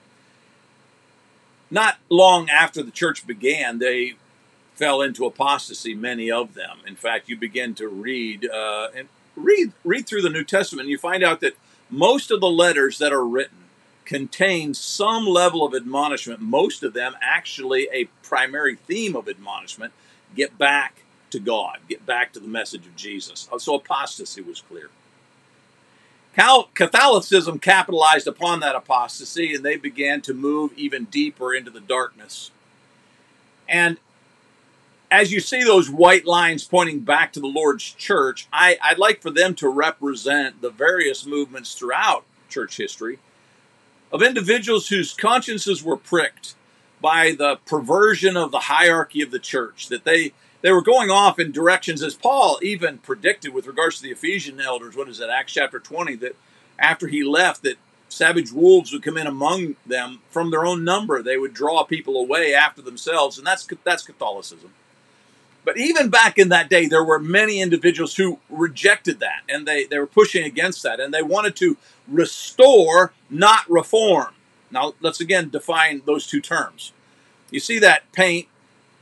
Not 1.71 1.97
long 2.11 2.51
after 2.51 2.83
the 2.83 2.91
church 2.91 3.27
began, 3.27 3.79
they 3.79 4.15
fell 4.75 5.01
into 5.01 5.25
apostasy, 5.25 5.95
many 5.95 6.31
of 6.31 6.53
them. 6.53 6.81
In 6.87 6.97
fact, 6.97 7.31
you 7.31 7.37
begin 7.37 7.75
to 7.77 7.89
read 7.89 8.47
uh, 8.51 8.89
and 8.95 9.09
read 9.37 9.73
read 9.85 10.07
through 10.07 10.23
the 10.23 10.29
New 10.29 10.45
Testament, 10.45 10.85
and 10.85 10.91
you 10.91 10.99
find 10.99 11.23
out 11.23 11.41
that 11.41 11.57
most 11.89 12.31
of 12.31 12.43
the 12.43 12.51
letters 12.51 12.99
that 12.99 13.13
are 13.13 13.25
written 13.25 13.60
contain 14.11 14.75
some 14.75 15.25
level 15.25 15.65
of 15.65 15.73
admonishment, 15.73 16.41
most 16.41 16.83
of 16.83 16.95
them 16.95 17.15
actually 17.21 17.87
a 17.93 18.07
primary 18.25 18.75
theme 18.75 19.15
of 19.15 19.29
admonishment 19.29 19.93
get 20.35 20.59
back 20.59 21.05
to 21.31 21.39
God, 21.39 21.79
get 21.89 22.05
back 22.05 22.33
to 22.33 22.41
the 22.41 22.49
message 22.49 22.85
of 22.87 22.97
Jesus. 22.97 23.49
Uh, 23.53 23.59
so 23.61 23.77
apostasy 23.77 24.41
was 24.41 24.63
clear. 24.63 24.91
Catholicism 26.75 27.61
capitalized 27.61 28.27
upon 28.27 28.59
that 28.59 28.75
apostasy 28.75 29.55
and 29.55 29.65
they 29.65 29.77
began 29.77 30.21
to 30.23 30.35
move 30.35 30.73
even 30.77 31.05
deeper 31.05 31.55
into 31.55 31.71
the 31.71 31.79
darkness. 31.81 32.51
And 33.69 33.99
as 35.09 35.31
you 35.31 35.39
see 35.39 35.63
those 35.63 35.89
white 35.89 36.27
lines 36.27 36.65
pointing 36.65 37.01
back 37.01 37.33
to 37.35 37.41
the 37.41 37.47
Lord's 37.47 37.85
church, 37.85 38.49
I, 38.53 38.77
would 38.89 38.99
like 38.99 39.23
for 39.23 39.31
them 39.31 39.55
to 39.57 39.69
represent 39.69 40.63
the 40.63 40.71
various 40.71 41.25
movements 41.25 41.77
throughout 41.77 42.25
church 42.49 42.77
history 42.77 43.21
of 44.13 44.23
individuals 44.23 44.89
whose 44.89 45.15
consciences 45.15 45.83
were 45.83 45.97
pricked 45.97 46.55
by 47.01 47.35
the 47.37 47.59
perversion 47.65 48.37
of 48.37 48.51
the 48.51 48.61
hierarchy 48.61 49.23
of 49.23 49.31
the 49.31 49.39
church, 49.39 49.89
that 49.89 50.05
they, 50.05 50.33
they 50.61 50.73
were 50.73 50.83
going 50.83 51.11
off 51.11 51.39
in 51.39 51.53
directions, 51.53 52.03
as 52.03 52.15
Paul 52.15 52.59
even 52.63 52.99
predicted 52.99 53.55
with 53.55 53.67
regards 53.67 53.97
to 53.97 54.03
the 54.03 54.11
Ephesian 54.11 54.61
elders. 54.61 54.97
What 54.97 55.09
is 55.09 55.19
that, 55.19 55.31
Acts 55.31 55.55
chapter 55.55 55.79
20, 55.79 56.17
that 56.17 56.37
after 56.79 57.07
he 57.07 57.25
left, 57.25 57.63
that 57.63 57.79
savage 58.09 58.53
wolves 58.53 58.93
would 58.93 59.03
come 59.03 59.17
in 59.17 59.27
among 59.27 59.77
them 59.87 60.21
from 60.31 60.51
their 60.51 60.67
own 60.67 60.85
number. 60.85 61.23
They 61.23 61.39
would 61.39 61.55
draw 61.55 61.85
people 61.85 62.17
away 62.17 62.55
after 62.55 62.83
themselves, 62.83 63.39
and 63.39 63.47
that's, 63.47 63.67
that's 63.85 64.03
Catholicism. 64.03 64.73
But 65.65 65.79
even 65.79 66.09
back 66.09 66.39
in 66.39 66.49
that 66.49 66.71
day, 66.71 66.87
there 66.87 67.05
were 67.05 67.19
many 67.19 67.61
individuals 67.61 68.17
who 68.17 68.39
rejected 68.49 69.21
that 69.21 69.43
and 69.49 69.67
they, 69.67 69.85
they 69.85 69.99
were 69.99 70.07
pushing 70.07 70.45
against 70.45 70.83
that 70.83 71.01
and 71.01 71.13
they 71.13 71.23
wanted 71.23 71.55
to 71.57 71.77
restore, 72.09 73.13
not 73.29 73.71
reform. 73.71 74.35
Now, 74.71 74.95
let's 75.01 75.21
again 75.21 75.51
define 75.51 76.03
those 76.07 76.27
two 76.27 76.41
terms. 76.41 76.93
You 77.51 77.61
see 77.61 77.79
that 77.81 78.11
paint 78.13 78.49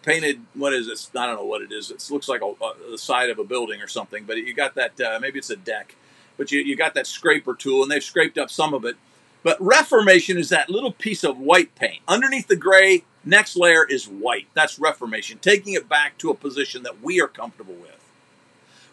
painted, 0.02 0.40
what 0.54 0.72
is 0.72 0.88
it? 0.88 1.18
I 1.18 1.26
don't 1.26 1.36
know 1.36 1.44
what 1.44 1.60
it 1.60 1.70
is. 1.70 1.90
It 1.90 2.06
looks 2.10 2.28
like 2.28 2.40
a, 2.40 2.46
a, 2.46 2.90
the 2.92 2.98
side 2.98 3.28
of 3.28 3.38
a 3.38 3.44
building 3.44 3.82
or 3.82 3.88
something, 3.88 4.24
but 4.24 4.38
you 4.38 4.54
got 4.54 4.74
that, 4.74 4.98
uh, 5.00 5.18
maybe 5.20 5.38
it's 5.38 5.50
a 5.50 5.56
deck, 5.56 5.96
but 6.38 6.50
you, 6.50 6.60
you 6.60 6.76
got 6.76 6.94
that 6.94 7.06
scraper 7.06 7.54
tool 7.54 7.82
and 7.82 7.90
they've 7.90 8.02
scraped 8.02 8.38
up 8.38 8.50
some 8.50 8.72
of 8.72 8.84
it. 8.84 8.96
But 9.42 9.60
reformation 9.60 10.38
is 10.38 10.48
that 10.48 10.70
little 10.70 10.92
piece 10.92 11.24
of 11.24 11.38
white 11.38 11.74
paint. 11.74 12.00
Underneath 12.08 12.48
the 12.48 12.56
gray, 12.56 13.04
Next 13.28 13.56
layer 13.56 13.84
is 13.84 14.08
white. 14.08 14.46
That's 14.54 14.78
reformation, 14.78 15.38
taking 15.38 15.74
it 15.74 15.86
back 15.86 16.16
to 16.16 16.30
a 16.30 16.34
position 16.34 16.82
that 16.84 17.02
we 17.02 17.20
are 17.20 17.28
comfortable 17.28 17.74
with. 17.74 18.02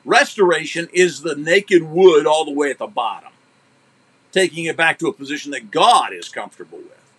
Restoration 0.04 0.90
is 0.92 1.22
the 1.22 1.38
naked 1.38 1.84
wood 1.84 2.28
all 2.28 2.44
the 2.44 2.52
way 2.52 2.70
at 2.70 2.78
the 2.78 2.86
bottom, 2.86 3.32
taking 4.34 4.66
it 4.66 4.76
back 4.76 5.00
to 5.00 5.08
a 5.08 5.14
position 5.14 5.52
that 5.52 5.72
God 5.72 6.12
is 6.12 6.28
comfortable 6.28 6.80
with. 6.80 7.14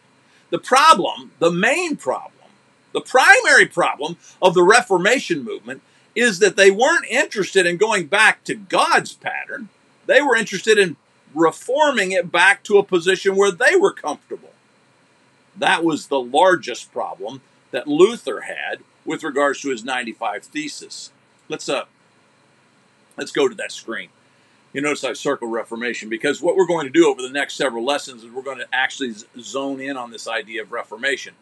The 0.50 0.58
problem, 0.58 1.30
the 1.38 1.50
main 1.50 1.96
problem, 1.96 2.50
the 2.92 3.00
primary 3.00 3.64
problem 3.64 4.18
of 4.42 4.52
the 4.52 4.62
Reformation 4.62 5.42
movement 5.42 5.80
is 6.14 6.38
that 6.40 6.56
they 6.56 6.70
weren't 6.70 7.06
interested 7.06 7.64
in 7.64 7.78
going 7.78 8.08
back 8.08 8.44
to 8.44 8.54
God's 8.54 9.14
pattern. 9.14 9.70
They 10.04 10.20
were 10.20 10.36
interested 10.36 10.76
in 10.76 10.96
reforming 11.34 12.12
it 12.12 12.30
back 12.30 12.62
to 12.64 12.76
a 12.76 12.82
position 12.82 13.36
where 13.36 13.50
they 13.50 13.74
were 13.74 13.94
comfortable. 13.94 14.50
That 15.58 15.84
was 15.84 16.06
the 16.06 16.20
largest 16.20 16.92
problem 16.92 17.40
that 17.70 17.88
Luther 17.88 18.42
had 18.42 18.80
with 19.04 19.22
regards 19.22 19.60
to 19.62 19.70
his 19.70 19.84
95 19.84 20.44
thesis. 20.44 21.10
Let's 21.48 21.68
uh 21.68 21.84
let's 23.16 23.32
go 23.32 23.48
to 23.48 23.54
that 23.54 23.72
screen. 23.72 24.08
You 24.72 24.82
notice 24.82 25.04
I 25.04 25.14
circle 25.14 25.48
Reformation 25.48 26.08
because 26.08 26.42
what 26.42 26.56
we're 26.56 26.66
going 26.66 26.86
to 26.86 26.92
do 26.92 27.08
over 27.08 27.22
the 27.22 27.30
next 27.30 27.54
several 27.54 27.84
lessons 27.84 28.22
is 28.22 28.30
we're 28.30 28.42
going 28.42 28.58
to 28.58 28.68
actually 28.72 29.14
zone 29.40 29.80
in 29.80 29.96
on 29.96 30.10
this 30.10 30.28
idea 30.28 30.62
of 30.62 30.72
Reformation. 30.72 31.34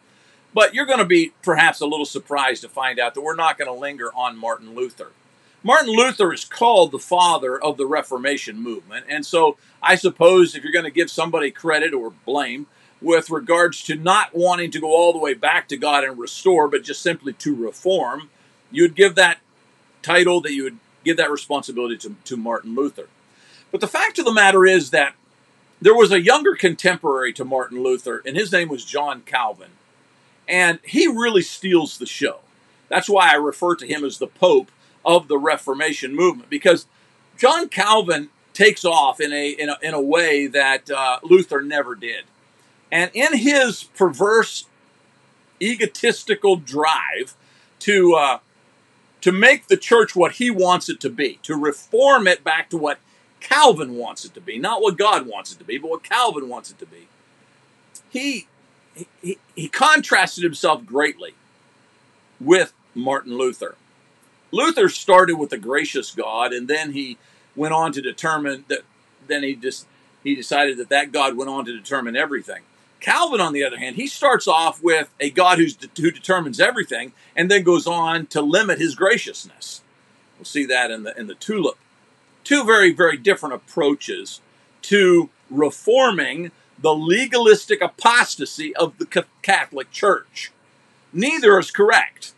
But 0.53 0.73
you're 0.73 0.85
going 0.85 0.99
to 0.99 1.05
be 1.05 1.33
perhaps 1.41 1.81
a 1.81 1.85
little 1.85 2.05
surprised 2.05 2.61
to 2.61 2.69
find 2.69 2.97
out 2.97 3.13
that 3.13 3.21
we're 3.21 3.35
not 3.35 3.57
going 3.57 3.67
to 3.67 3.77
linger 3.77 4.09
on 4.15 4.37
Martin 4.37 4.73
Luther. 4.73 5.11
Martin 5.63 5.89
Luther 5.89 6.31
is 6.31 6.45
called 6.45 6.91
the 6.91 6.99
father 6.99 7.61
of 7.61 7.75
the 7.75 7.85
Reformation 7.85 8.61
movement. 8.61 9.05
And 9.09 9.25
so 9.25 9.57
I 9.83 9.95
suppose 9.95 10.55
if 10.55 10.63
you're 10.63 10.71
going 10.71 10.85
to 10.85 10.91
give 10.91 11.11
somebody 11.11 11.51
credit 11.51 11.93
or 11.93 12.11
blame, 12.25 12.67
with 13.01 13.29
regards 13.29 13.83
to 13.83 13.95
not 13.95 14.33
wanting 14.33 14.71
to 14.71 14.79
go 14.79 14.91
all 14.91 15.13
the 15.13 15.19
way 15.19 15.33
back 15.33 15.67
to 15.67 15.77
God 15.77 16.03
and 16.03 16.17
restore, 16.17 16.67
but 16.67 16.83
just 16.83 17.01
simply 17.01 17.33
to 17.33 17.55
reform, 17.55 18.29
you'd 18.71 18.95
give 18.95 19.15
that 19.15 19.39
title, 20.01 20.41
that 20.41 20.53
you 20.53 20.63
would 20.63 20.77
give 21.03 21.17
that 21.17 21.31
responsibility 21.31 21.97
to, 21.97 22.15
to 22.23 22.37
Martin 22.37 22.75
Luther. 22.75 23.07
But 23.71 23.81
the 23.81 23.87
fact 23.87 24.17
of 24.19 24.25
the 24.25 24.33
matter 24.33 24.65
is 24.65 24.91
that 24.91 25.15
there 25.81 25.95
was 25.95 26.11
a 26.11 26.21
younger 26.21 26.55
contemporary 26.55 27.33
to 27.33 27.45
Martin 27.45 27.83
Luther, 27.83 28.23
and 28.25 28.35
his 28.35 28.51
name 28.51 28.69
was 28.69 28.85
John 28.85 29.21
Calvin. 29.21 29.71
And 30.47 30.79
he 30.83 31.07
really 31.07 31.41
steals 31.41 31.97
the 31.97 32.05
show. 32.05 32.39
That's 32.87 33.09
why 33.09 33.31
I 33.31 33.35
refer 33.35 33.75
to 33.75 33.87
him 33.87 34.03
as 34.03 34.17
the 34.17 34.27
Pope 34.27 34.71
of 35.03 35.27
the 35.27 35.37
Reformation 35.37 36.15
movement, 36.15 36.49
because 36.49 36.87
John 37.37 37.67
Calvin 37.67 38.29
takes 38.53 38.85
off 38.85 39.19
in 39.19 39.33
a, 39.33 39.49
in 39.49 39.69
a, 39.69 39.77
in 39.81 39.93
a 39.93 40.01
way 40.01 40.47
that 40.47 40.89
uh, 40.89 41.19
Luther 41.23 41.61
never 41.61 41.93
did. 41.93 42.23
And 42.91 43.11
in 43.13 43.37
his 43.37 43.83
perverse, 43.83 44.65
egotistical 45.61 46.57
drive 46.57 47.35
to 47.79 48.13
uh, 48.15 48.39
to 49.21 49.31
make 49.31 49.67
the 49.67 49.77
church 49.77 50.15
what 50.15 50.33
he 50.33 50.49
wants 50.49 50.87
it 50.89 50.99
to 51.01 51.09
be, 51.09 51.39
to 51.43 51.55
reform 51.55 52.27
it 52.27 52.43
back 52.43 52.69
to 52.69 52.77
what 52.77 52.99
Calvin 53.39 53.95
wants 53.95 54.23
it 54.25 54.33
to 54.35 54.41
be, 54.41 54.57
not 54.57 54.81
what 54.81 54.97
God 54.97 55.27
wants 55.27 55.51
it 55.51 55.57
to 55.59 55.63
be, 55.63 55.77
but 55.77 55.89
what 55.89 56.03
Calvin 56.03 56.47
wants 56.47 56.71
it 56.71 56.79
to 56.79 56.85
be. 56.85 57.07
He 58.09 58.47
he, 59.21 59.37
he 59.55 59.67
contrasted 59.67 60.43
himself 60.43 60.85
greatly 60.85 61.33
with 62.39 62.73
Martin 62.93 63.37
Luther. 63.37 63.75
Luther 64.51 64.89
started 64.89 65.35
with 65.35 65.51
a 65.51 65.57
gracious 65.57 66.13
God, 66.13 66.53
and 66.53 66.67
then 66.67 66.93
he 66.93 67.17
went 67.55 67.73
on 67.73 67.91
to 67.93 68.01
determine 68.01 68.65
that. 68.67 68.81
Then 69.27 69.43
he 69.43 69.55
just 69.55 69.87
he 70.23 70.35
decided 70.35 70.77
that 70.77 70.89
that 70.89 71.11
God 71.11 71.35
went 71.35 71.49
on 71.49 71.65
to 71.65 71.73
determine 71.75 72.15
everything. 72.15 72.61
Calvin, 72.99 73.41
on 73.41 73.53
the 73.53 73.63
other 73.63 73.77
hand, 73.77 73.95
he 73.95 74.07
starts 74.07 74.47
off 74.47 74.81
with 74.81 75.09
a 75.19 75.29
God 75.29 75.57
who's 75.57 75.77
who 75.97 76.11
determines 76.11 76.59
everything, 76.59 77.13
and 77.35 77.49
then 77.51 77.63
goes 77.63 77.85
on 77.87 78.25
to 78.27 78.41
limit 78.41 78.79
his 78.79 78.95
graciousness. 78.95 79.81
We'll 80.37 80.45
see 80.45 80.65
that 80.65 80.91
in 80.91 81.03
the 81.03 81.17
in 81.17 81.27
the 81.27 81.35
tulip. 81.35 81.77
Two 82.43 82.63
very 82.63 82.91
very 82.91 83.17
different 83.17 83.55
approaches 83.55 84.41
to 84.83 85.29
reforming 85.49 86.51
the 86.79 86.93
legalistic 86.93 87.81
apostasy 87.81 88.75
of 88.75 88.97
the 88.97 89.25
Catholic 89.41 89.91
Church. 89.91 90.51
Neither 91.13 91.57
is 91.57 91.71
correct, 91.71 92.33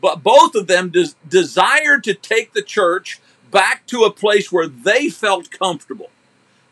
but 0.00 0.22
both 0.22 0.54
of 0.54 0.66
them 0.66 0.90
des- 0.90 1.14
desired 1.28 2.02
to 2.04 2.14
take 2.14 2.52
the 2.52 2.62
church 2.62 3.20
back 3.50 3.86
to 3.86 4.04
a 4.04 4.10
place 4.10 4.50
where 4.50 4.66
they 4.66 5.08
felt 5.10 5.50
comfortable. 5.50 6.10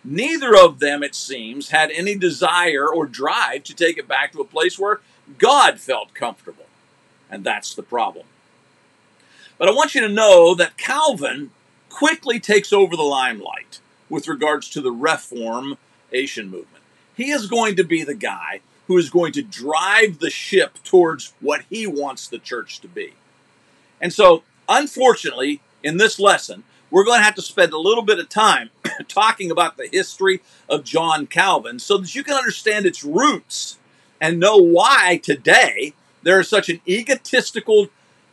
Neither 0.04 0.54
of 0.54 0.80
them, 0.80 1.02
it 1.02 1.14
seems, 1.14 1.70
had 1.70 1.90
any 1.90 2.14
desire 2.14 2.86
or 2.86 3.06
drive 3.06 3.64
to 3.64 3.74
take 3.74 3.96
it 3.96 4.06
back 4.06 4.32
to 4.32 4.40
a 4.40 4.44
place 4.44 4.78
where 4.78 5.00
God 5.38 5.80
felt 5.80 6.12
comfortable. 6.12 6.66
And 7.30 7.42
that's 7.42 7.74
the 7.74 7.82
problem. 7.82 8.26
But 9.56 9.68
I 9.68 9.72
want 9.72 9.94
you 9.94 10.02
to 10.02 10.08
know 10.08 10.54
that 10.54 10.76
Calvin 10.76 11.50
quickly 11.88 12.38
takes 12.38 12.72
over 12.72 12.96
the 12.96 13.02
limelight 13.02 13.80
with 14.10 14.28
regards 14.28 14.68
to 14.70 14.80
the 14.80 14.92
Reformation 14.92 16.50
movement. 16.50 16.84
He 17.16 17.30
is 17.30 17.46
going 17.46 17.76
to 17.76 17.84
be 17.84 18.02
the 18.02 18.14
guy 18.14 18.60
who 18.86 18.98
is 18.98 19.08
going 19.08 19.32
to 19.32 19.42
drive 19.42 20.18
the 20.18 20.30
ship 20.30 20.78
towards 20.84 21.32
what 21.40 21.62
he 21.70 21.86
wants 21.86 22.28
the 22.28 22.38
church 22.38 22.80
to 22.80 22.88
be. 22.88 23.14
And 24.00 24.12
so, 24.12 24.42
unfortunately, 24.68 25.62
in 25.82 25.96
this 25.96 26.18
lesson, 26.18 26.64
we're 26.94 27.04
going 27.04 27.18
to 27.18 27.24
have 27.24 27.34
to 27.34 27.42
spend 27.42 27.72
a 27.72 27.78
little 27.78 28.04
bit 28.04 28.20
of 28.20 28.28
time 28.28 28.70
talking 29.08 29.50
about 29.50 29.76
the 29.76 29.88
history 29.90 30.40
of 30.68 30.84
John 30.84 31.26
Calvin 31.26 31.80
so 31.80 31.98
that 31.98 32.14
you 32.14 32.22
can 32.22 32.34
understand 32.34 32.86
its 32.86 33.02
roots 33.02 33.80
and 34.20 34.38
know 34.38 34.58
why 34.58 35.20
today 35.20 35.94
there 36.22 36.38
is 36.38 36.48
such 36.48 36.68
an 36.68 36.80
egotistical 36.86 37.88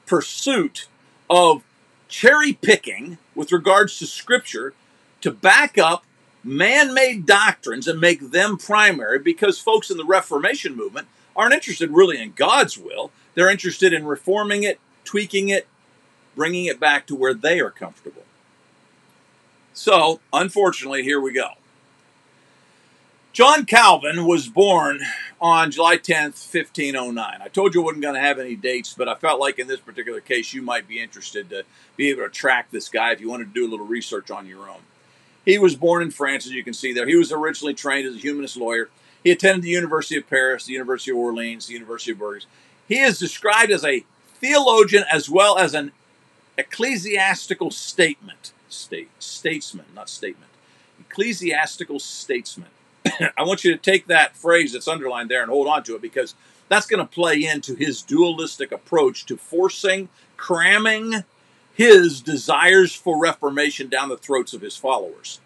pursuit 0.06 0.88
of 1.28 1.64
cherry 2.08 2.54
picking 2.54 3.18
with 3.34 3.52
regards 3.52 3.98
to 3.98 4.06
scripture 4.06 4.76
to 5.22 5.32
back 5.32 5.80
up 5.80 6.06
man 6.44 6.94
made 6.94 7.26
doctrines 7.26 7.88
and 7.88 8.00
make 8.00 8.30
them 8.30 8.60
primary 8.60 9.18
because 9.18 9.60
folks 9.60 9.90
in 9.90 9.98
the 9.98 10.06
Reformation 10.06 10.76
movement 10.76 11.08
aren't 11.36 11.56
interested 11.56 11.90
really 11.90 12.22
in 12.22 12.34
God's 12.34 12.78
will. 12.78 13.10
They're 13.34 13.50
interested 13.50 13.92
in 13.92 14.06
reforming 14.06 14.62
it, 14.62 14.80
tweaking 15.04 15.50
it, 15.50 15.66
bringing 16.36 16.66
it 16.66 16.80
back 16.80 17.08
to 17.08 17.16
where 17.16 17.34
they 17.34 17.60
are 17.60 17.72
comfortable. 17.72 18.22
So, 19.74 20.20
unfortunately, 20.34 21.04
here 21.04 21.20
we 21.20 21.34
go. 21.34 21.52
John 23.34 23.66
Calvin 23.66 24.26
was 24.26 24.50
born 24.50 25.00
on 25.40 25.72
July 25.72 25.98
10th, 25.98 26.54
1509. 26.54 27.40
I 27.42 27.48
told 27.48 27.74
you 27.74 27.82
I 27.82 27.86
wasn't 27.86 28.04
going 28.04 28.16
to 28.16 28.22
have 28.22 28.40
any 28.40 28.58
dates, 28.58 28.94
but 28.94 29.08
I 29.08 29.16
felt 29.16 29.40
like 29.40 29.58
in 29.58 29.68
this 29.68 29.80
particular 29.80 30.20
case 30.20 30.54
you 30.54 30.62
might 30.62 30.86
be 30.86 31.02
interested 31.02 31.50
to 31.50 31.64
be 31.96 32.10
able 32.10 32.24
to 32.24 32.30
track 32.30 32.70
this 32.72 32.90
guy 32.90 33.14
if 33.14 33.22
you 33.22 33.30
wanted 33.30 33.54
to 33.54 33.54
do 33.54 33.66
a 33.66 33.72
little 33.72 33.86
research 33.86 34.30
on 34.30 34.48
your 34.48 34.70
own. 34.70 34.82
He 35.46 35.58
was 35.58 35.76
born 35.76 36.02
in 36.02 36.12
France, 36.12 36.46
as 36.46 36.52
you 36.52 36.64
can 36.64 36.74
see 36.74 36.92
there. 36.92 37.08
He 37.08 37.16
was 37.16 37.32
originally 37.32 37.74
trained 37.74 38.06
as 38.06 38.16
a 38.16 38.20
humanist 38.20 38.58
lawyer. 38.58 38.90
He 39.24 39.32
attended 39.32 39.64
the 39.64 39.70
University 39.70 40.18
of 40.18 40.30
Paris, 40.30 40.66
the 40.66 40.74
University 40.74 41.12
of 41.12 41.18
Orleans, 41.18 41.68
the 41.68 41.74
University 41.74 42.12
of 42.12 42.20
Bourges. 42.20 42.48
He 42.88 43.00
is 43.00 43.18
described 43.18 43.72
as 43.72 43.86
a 43.86 44.04
theologian 44.36 45.06
as 45.12 45.30
well 45.30 45.58
as 45.58 45.74
an 45.74 45.94
ecclesiastical 46.58 47.72
statement, 47.72 48.52
state, 48.74 49.10
statesman, 49.20 49.86
not 49.96 50.10
statement, 50.10 50.52
ecclesiastical 51.00 52.00
statesman. 52.00 52.70
I 53.06 53.44
want 53.44 53.64
you 53.64 53.72
to 53.72 53.78
take 53.78 54.08
that 54.08 54.36
phrase 54.36 54.74
that's 54.74 54.88
underlined 54.88 55.30
there 55.30 55.42
and 55.42 55.50
hold 55.50 55.68
on 55.68 55.84
to 55.84 55.96
it 55.96 56.02
because 56.02 56.36
that's 56.70 56.88
going 56.88 57.00
to 57.00 57.06
play 57.06 57.44
into 57.44 57.76
his 57.76 58.02
dualistic 58.02 58.72
approach 58.72 59.26
to 59.26 59.38
forcing, 59.38 60.10
cramming 60.38 61.24
his 61.74 62.22
desires 62.22 62.94
for 62.94 63.20
reformation 63.20 63.90
down 63.90 64.10
the 64.10 64.18
throats 64.18 64.54
of 64.54 64.62
his 64.62 64.78
followers. 64.78 65.40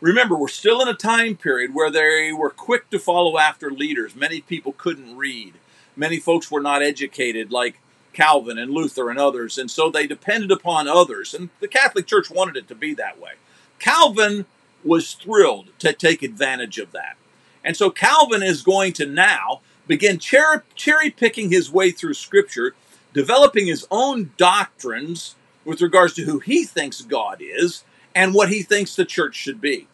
Remember, 0.00 0.36
we're 0.36 0.48
still 0.48 0.82
in 0.82 0.88
a 0.88 0.94
time 0.94 1.36
period 1.36 1.74
where 1.74 1.90
they 1.90 2.32
were 2.32 2.50
quick 2.50 2.90
to 2.90 2.98
follow 2.98 3.38
after 3.38 3.70
leaders. 3.70 4.14
Many 4.14 4.40
people 4.40 4.72
couldn't 4.72 5.16
read. 5.16 5.54
Many 5.96 6.18
folks 6.18 6.50
were 6.50 6.60
not 6.60 6.82
educated, 6.82 7.50
like 7.50 7.80
Calvin 8.16 8.56
and 8.56 8.72
Luther 8.72 9.10
and 9.10 9.18
others, 9.18 9.58
and 9.58 9.70
so 9.70 9.90
they 9.90 10.06
depended 10.06 10.50
upon 10.50 10.88
others. 10.88 11.34
And 11.34 11.50
the 11.60 11.68
Catholic 11.68 12.06
Church 12.06 12.30
wanted 12.30 12.56
it 12.56 12.66
to 12.68 12.74
be 12.74 12.94
that 12.94 13.20
way. 13.20 13.32
Calvin 13.78 14.46
was 14.82 15.12
thrilled 15.12 15.68
to 15.80 15.92
take 15.92 16.22
advantage 16.22 16.78
of 16.78 16.92
that. 16.92 17.16
And 17.62 17.76
so 17.76 17.90
Calvin 17.90 18.42
is 18.42 18.62
going 18.62 18.94
to 18.94 19.04
now 19.04 19.60
begin 19.86 20.18
cherry 20.18 21.10
picking 21.10 21.50
his 21.50 21.70
way 21.70 21.90
through 21.90 22.14
Scripture, 22.14 22.74
developing 23.12 23.66
his 23.66 23.86
own 23.90 24.30
doctrines 24.38 25.34
with 25.66 25.82
regards 25.82 26.14
to 26.14 26.22
who 26.22 26.38
he 26.38 26.64
thinks 26.64 27.02
God 27.02 27.42
is 27.42 27.84
and 28.14 28.32
what 28.32 28.48
he 28.48 28.62
thinks 28.62 28.96
the 28.96 29.04
church 29.04 29.34
should 29.34 29.60
be. 29.60 29.88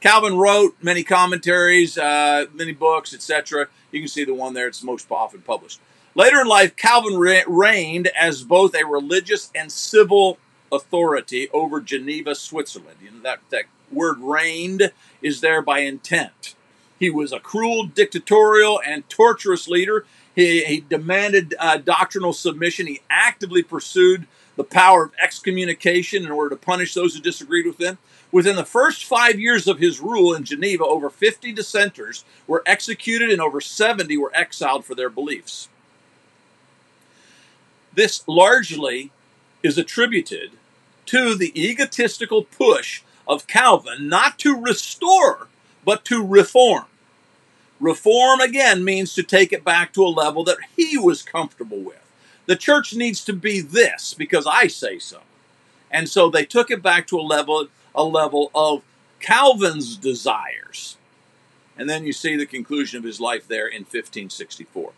Calvin 0.00 0.38
wrote 0.38 0.76
many 0.80 1.02
commentaries, 1.02 1.98
uh, 1.98 2.46
many 2.54 2.72
books, 2.72 3.12
etc. 3.12 3.68
You 3.92 4.00
can 4.00 4.08
see 4.08 4.24
the 4.24 4.34
one 4.34 4.54
there; 4.54 4.68
it's 4.68 4.82
most 4.82 5.10
often 5.10 5.42
published. 5.42 5.80
Later 6.16 6.40
in 6.40 6.46
life, 6.46 6.76
Calvin 6.76 7.18
reigned 7.18 8.06
as 8.08 8.44
both 8.44 8.74
a 8.76 8.86
religious 8.86 9.50
and 9.52 9.72
civil 9.72 10.38
authority 10.70 11.48
over 11.52 11.80
Geneva, 11.80 12.36
Switzerland. 12.36 12.98
You 13.02 13.10
know, 13.10 13.20
that, 13.22 13.40
that 13.50 13.64
word 13.90 14.18
reigned 14.20 14.92
is 15.22 15.40
there 15.40 15.60
by 15.60 15.80
intent. 15.80 16.54
He 17.00 17.10
was 17.10 17.32
a 17.32 17.40
cruel, 17.40 17.86
dictatorial, 17.86 18.80
and 18.86 19.08
torturous 19.08 19.66
leader. 19.66 20.06
He, 20.36 20.64
he 20.64 20.80
demanded 20.80 21.54
uh, 21.58 21.78
doctrinal 21.78 22.32
submission. 22.32 22.86
He 22.86 23.00
actively 23.10 23.64
pursued 23.64 24.28
the 24.54 24.62
power 24.62 25.04
of 25.04 25.12
excommunication 25.20 26.24
in 26.24 26.30
order 26.30 26.50
to 26.50 26.56
punish 26.56 26.94
those 26.94 27.16
who 27.16 27.20
disagreed 27.20 27.66
with 27.66 27.80
him. 27.80 27.98
Within 28.30 28.54
the 28.54 28.64
first 28.64 29.04
five 29.04 29.40
years 29.40 29.66
of 29.66 29.80
his 29.80 30.00
rule 30.00 30.32
in 30.32 30.44
Geneva, 30.44 30.84
over 30.84 31.10
50 31.10 31.52
dissenters 31.52 32.24
were 32.46 32.62
executed 32.66 33.30
and 33.30 33.40
over 33.40 33.60
70 33.60 34.16
were 34.16 34.32
exiled 34.32 34.84
for 34.84 34.94
their 34.94 35.10
beliefs. 35.10 35.68
This 37.94 38.24
largely 38.26 39.10
is 39.62 39.78
attributed 39.78 40.52
to 41.06 41.34
the 41.34 41.52
egotistical 41.60 42.44
push 42.44 43.02
of 43.26 43.46
Calvin 43.46 44.08
not 44.08 44.38
to 44.40 44.60
restore, 44.60 45.48
but 45.84 46.04
to 46.06 46.24
reform. 46.24 46.84
Reform, 47.80 48.40
again, 48.40 48.84
means 48.84 49.14
to 49.14 49.22
take 49.22 49.52
it 49.52 49.64
back 49.64 49.92
to 49.92 50.04
a 50.04 50.08
level 50.08 50.44
that 50.44 50.58
he 50.76 50.96
was 50.96 51.22
comfortable 51.22 51.80
with. 51.80 52.00
The 52.46 52.56
church 52.56 52.94
needs 52.94 53.24
to 53.24 53.32
be 53.32 53.60
this 53.60 54.14
because 54.14 54.46
I 54.46 54.66
say 54.66 54.98
so. 54.98 55.20
And 55.90 56.08
so 56.08 56.28
they 56.28 56.44
took 56.44 56.70
it 56.70 56.82
back 56.82 57.06
to 57.08 57.18
a 57.18 57.22
level, 57.22 57.68
a 57.94 58.04
level 58.04 58.50
of 58.54 58.82
Calvin's 59.20 59.96
desires. 59.96 60.96
And 61.76 61.88
then 61.88 62.04
you 62.04 62.12
see 62.12 62.36
the 62.36 62.46
conclusion 62.46 62.98
of 62.98 63.04
his 63.04 63.20
life 63.20 63.48
there 63.48 63.66
in 63.66 63.82
1564. 63.82 64.92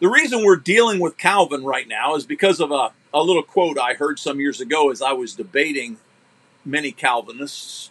The 0.00 0.08
reason 0.08 0.42
we're 0.42 0.56
dealing 0.56 0.98
with 0.98 1.18
Calvin 1.18 1.62
right 1.62 1.86
now 1.86 2.14
is 2.14 2.24
because 2.24 2.58
of 2.58 2.70
a, 2.70 2.92
a 3.12 3.22
little 3.22 3.42
quote 3.42 3.78
I 3.78 3.92
heard 3.92 4.18
some 4.18 4.40
years 4.40 4.58
ago 4.58 4.90
as 4.90 5.02
I 5.02 5.12
was 5.12 5.34
debating 5.34 5.98
many 6.64 6.90
Calvinists. 6.90 7.90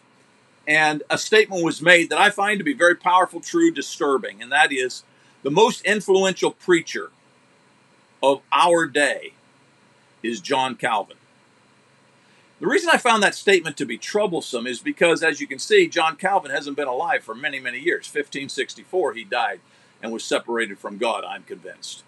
And 0.67 1.03
a 1.07 1.19
statement 1.19 1.63
was 1.63 1.83
made 1.83 2.09
that 2.09 2.19
I 2.19 2.31
find 2.31 2.57
to 2.57 2.63
be 2.63 2.73
very 2.73 2.95
powerful, 2.95 3.39
true, 3.39 3.69
disturbing, 3.69 4.41
and 4.41 4.51
that 4.51 4.71
is 4.71 5.03
the 5.43 5.51
most 5.51 5.85
influential 5.85 6.49
preacher 6.49 7.11
of 8.23 8.41
our 8.51 8.87
day 8.87 9.33
is 10.23 10.41
John 10.41 10.75
Calvin. 10.75 11.17
The 12.59 12.67
reason 12.67 12.89
I 12.91 12.97
found 12.97 13.21
that 13.21 13.35
statement 13.35 13.77
to 13.77 13.85
be 13.85 13.99
troublesome 13.99 14.65
is 14.65 14.79
because, 14.79 15.23
as 15.23 15.39
you 15.39 15.47
can 15.47 15.59
see, 15.59 15.87
John 15.87 16.15
Calvin 16.17 16.51
hasn't 16.51 16.75
been 16.75 16.87
alive 16.87 17.23
for 17.23 17.35
many, 17.35 17.59
many 17.59 17.79
years. 17.79 18.05
1564, 18.07 19.13
he 19.13 19.23
died 19.23 19.59
and 20.01 20.11
was 20.11 20.23
separated 20.23 20.79
from 20.79 20.97
God, 20.97 21.23
I'm 21.23 21.43
convinced. 21.43 22.03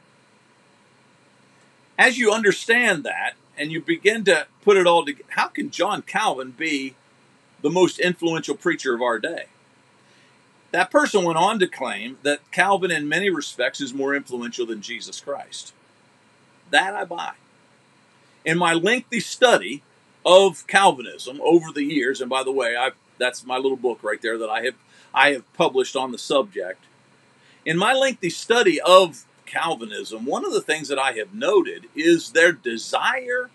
As 1.98 2.18
you 2.18 2.32
understand 2.32 3.04
that, 3.04 3.34
and 3.58 3.72
you 3.72 3.82
begin 3.82 4.24
to 4.26 4.48
put 4.64 4.78
it 4.78 4.88
all 4.88 5.06
together, 5.06 5.30
how 5.30 5.48
can 5.48 5.70
John 5.70 6.02
Calvin 6.02 6.52
be 6.52 6.96
the 7.62 7.70
most 7.70 8.00
influential 8.00 8.56
preacher 8.56 8.96
of 8.96 9.02
our 9.02 9.20
day? 9.20 9.46
That 10.72 10.90
person 10.90 11.26
went 11.26 11.38
on 11.38 11.60
to 11.60 11.68
claim 11.68 12.18
that 12.24 12.50
Calvin, 12.52 12.92
in 12.92 13.08
many 13.10 13.30
respects, 13.30 13.82
is 13.82 13.94
more 13.94 14.16
influential 14.16 14.66
than 14.66 14.82
Jesus 14.82 15.20
Christ. 15.20 15.74
That 16.70 16.96
I 16.96 17.04
buy. 17.04 17.34
In 18.46 18.58
my 18.58 18.74
lengthy 18.74 19.20
study 19.20 19.84
of 20.26 20.66
Calvinism 20.68 21.40
over 21.44 21.72
the 21.72 21.84
years, 21.84 22.22
and 22.22 22.30
by 22.30 22.44
the 22.44 22.52
way, 22.52 22.76
I've, 22.76 22.96
that's 23.18 23.46
my 23.46 23.58
little 23.58 23.78
book 23.78 24.02
right 24.02 24.22
there 24.22 24.38
that 24.38 24.50
I 24.50 24.64
have 24.64 24.76
I 25.14 25.34
have 25.34 25.54
published 25.54 25.98
on 25.98 26.12
the 26.12 26.18
subject. 26.18 26.86
In 27.66 27.78
my 27.78 27.94
lengthy 27.94 28.30
study 28.30 28.80
of 28.82 29.26
Calvinism, 29.46 30.26
one 30.26 30.46
of 30.46 30.54
the 30.54 30.62
things 30.62 30.88
that 30.88 31.00
I 31.00 31.14
have 31.14 31.34
noted 31.34 31.86
is 31.96 32.32
their 32.32 32.52
desire 32.52 33.50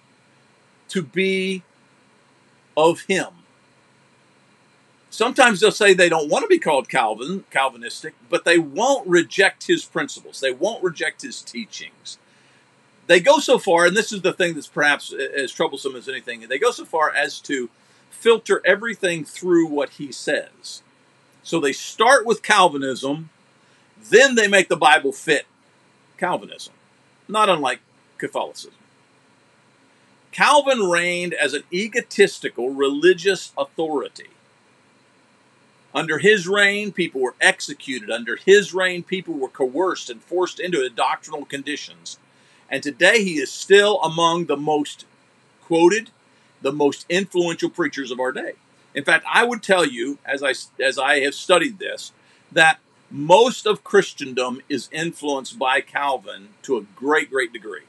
to 0.88 1.02
be 1.02 1.62
of 2.76 3.02
Him. 3.02 3.28
Sometimes 5.10 5.60
they'll 5.60 5.72
say 5.72 5.94
they 5.94 6.10
don't 6.10 6.28
want 6.28 6.42
to 6.42 6.48
be 6.48 6.58
called 6.58 6.88
Calvin, 6.88 7.44
Calvinistic, 7.50 8.14
but 8.28 8.44
they 8.44 8.58
won't 8.58 9.06
reject 9.08 9.66
his 9.66 9.82
principles. 9.84 10.40
They 10.40 10.52
won't 10.52 10.84
reject 10.84 11.22
his 11.22 11.40
teachings 11.40 12.18
they 13.06 13.20
go 13.20 13.38
so 13.38 13.58
far, 13.58 13.86
and 13.86 13.96
this 13.96 14.12
is 14.12 14.22
the 14.22 14.32
thing 14.32 14.54
that's 14.54 14.66
perhaps 14.66 15.12
as 15.12 15.52
troublesome 15.52 15.96
as 15.96 16.08
anything, 16.08 16.40
they 16.48 16.58
go 16.58 16.70
so 16.70 16.84
far 16.84 17.10
as 17.14 17.40
to 17.42 17.70
filter 18.10 18.62
everything 18.64 19.24
through 19.24 19.66
what 19.66 19.90
he 19.90 20.10
says. 20.10 20.82
So 21.42 21.60
they 21.60 21.72
start 21.72 22.26
with 22.26 22.42
Calvinism, 22.42 23.30
then 24.10 24.34
they 24.34 24.48
make 24.48 24.68
the 24.68 24.76
Bible 24.76 25.12
fit 25.12 25.46
Calvinism, 26.18 26.72
not 27.28 27.48
unlike 27.48 27.80
Catholicism. 28.18 28.72
Calvin 30.32 30.80
reigned 30.80 31.34
as 31.34 31.54
an 31.54 31.62
egotistical 31.72 32.70
religious 32.70 33.52
authority. 33.56 34.28
Under 35.94 36.18
his 36.18 36.46
reign, 36.46 36.92
people 36.92 37.22
were 37.22 37.34
executed. 37.40 38.10
Under 38.10 38.36
his 38.36 38.74
reign, 38.74 39.02
people 39.02 39.34
were 39.34 39.48
coerced 39.48 40.10
and 40.10 40.22
forced 40.22 40.60
into 40.60 40.86
doctrinal 40.90 41.46
conditions 41.46 42.18
and 42.68 42.82
today 42.82 43.22
he 43.22 43.34
is 43.38 43.50
still 43.50 44.00
among 44.02 44.46
the 44.46 44.56
most 44.56 45.04
quoted, 45.62 46.10
the 46.62 46.72
most 46.72 47.06
influential 47.08 47.70
preachers 47.70 48.10
of 48.10 48.20
our 48.20 48.32
day. 48.32 48.52
In 48.94 49.04
fact, 49.04 49.24
I 49.30 49.44
would 49.44 49.62
tell 49.62 49.84
you, 49.84 50.18
as 50.24 50.42
I, 50.42 50.54
as 50.82 50.98
I 50.98 51.20
have 51.20 51.34
studied 51.34 51.78
this, 51.78 52.12
that 52.50 52.78
most 53.10 53.66
of 53.66 53.84
Christendom 53.84 54.60
is 54.68 54.88
influenced 54.92 55.58
by 55.58 55.80
Calvin 55.80 56.48
to 56.62 56.76
a 56.76 56.86
great, 56.96 57.30
great 57.30 57.52
degree. 57.52 57.82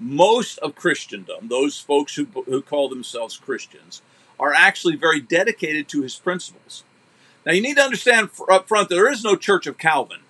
Most 0.00 0.58
of 0.58 0.74
Christendom, 0.74 1.48
those 1.48 1.78
folks 1.78 2.14
who, 2.16 2.24
who 2.24 2.62
call 2.62 2.88
themselves 2.88 3.36
Christians, 3.36 4.02
are 4.40 4.52
actually 4.52 4.96
very 4.96 5.20
dedicated 5.20 5.86
to 5.88 6.02
his 6.02 6.16
principles. 6.16 6.82
Now, 7.44 7.52
you 7.52 7.60
need 7.60 7.76
to 7.76 7.82
understand 7.82 8.30
up 8.50 8.68
front 8.68 8.88
that 8.88 8.94
there 8.94 9.10
is 9.10 9.22
no 9.22 9.36
Church 9.36 9.66
of 9.66 9.78
Calvin. 9.78 10.20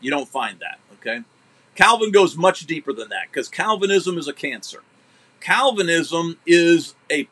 You 0.00 0.10
don't 0.10 0.28
find 0.28 0.58
that, 0.60 0.80
okay? 0.94 1.22
Calvin 1.74 2.10
goes 2.10 2.36
much 2.36 2.66
deeper 2.66 2.92
than 2.92 3.08
that 3.10 3.28
because 3.30 3.48
Calvinism 3.48 4.18
is 4.18 4.28
a 4.28 4.32
cancer. 4.32 4.82
Calvinism 5.40 6.38
is 6.46 6.94
a 7.10 7.28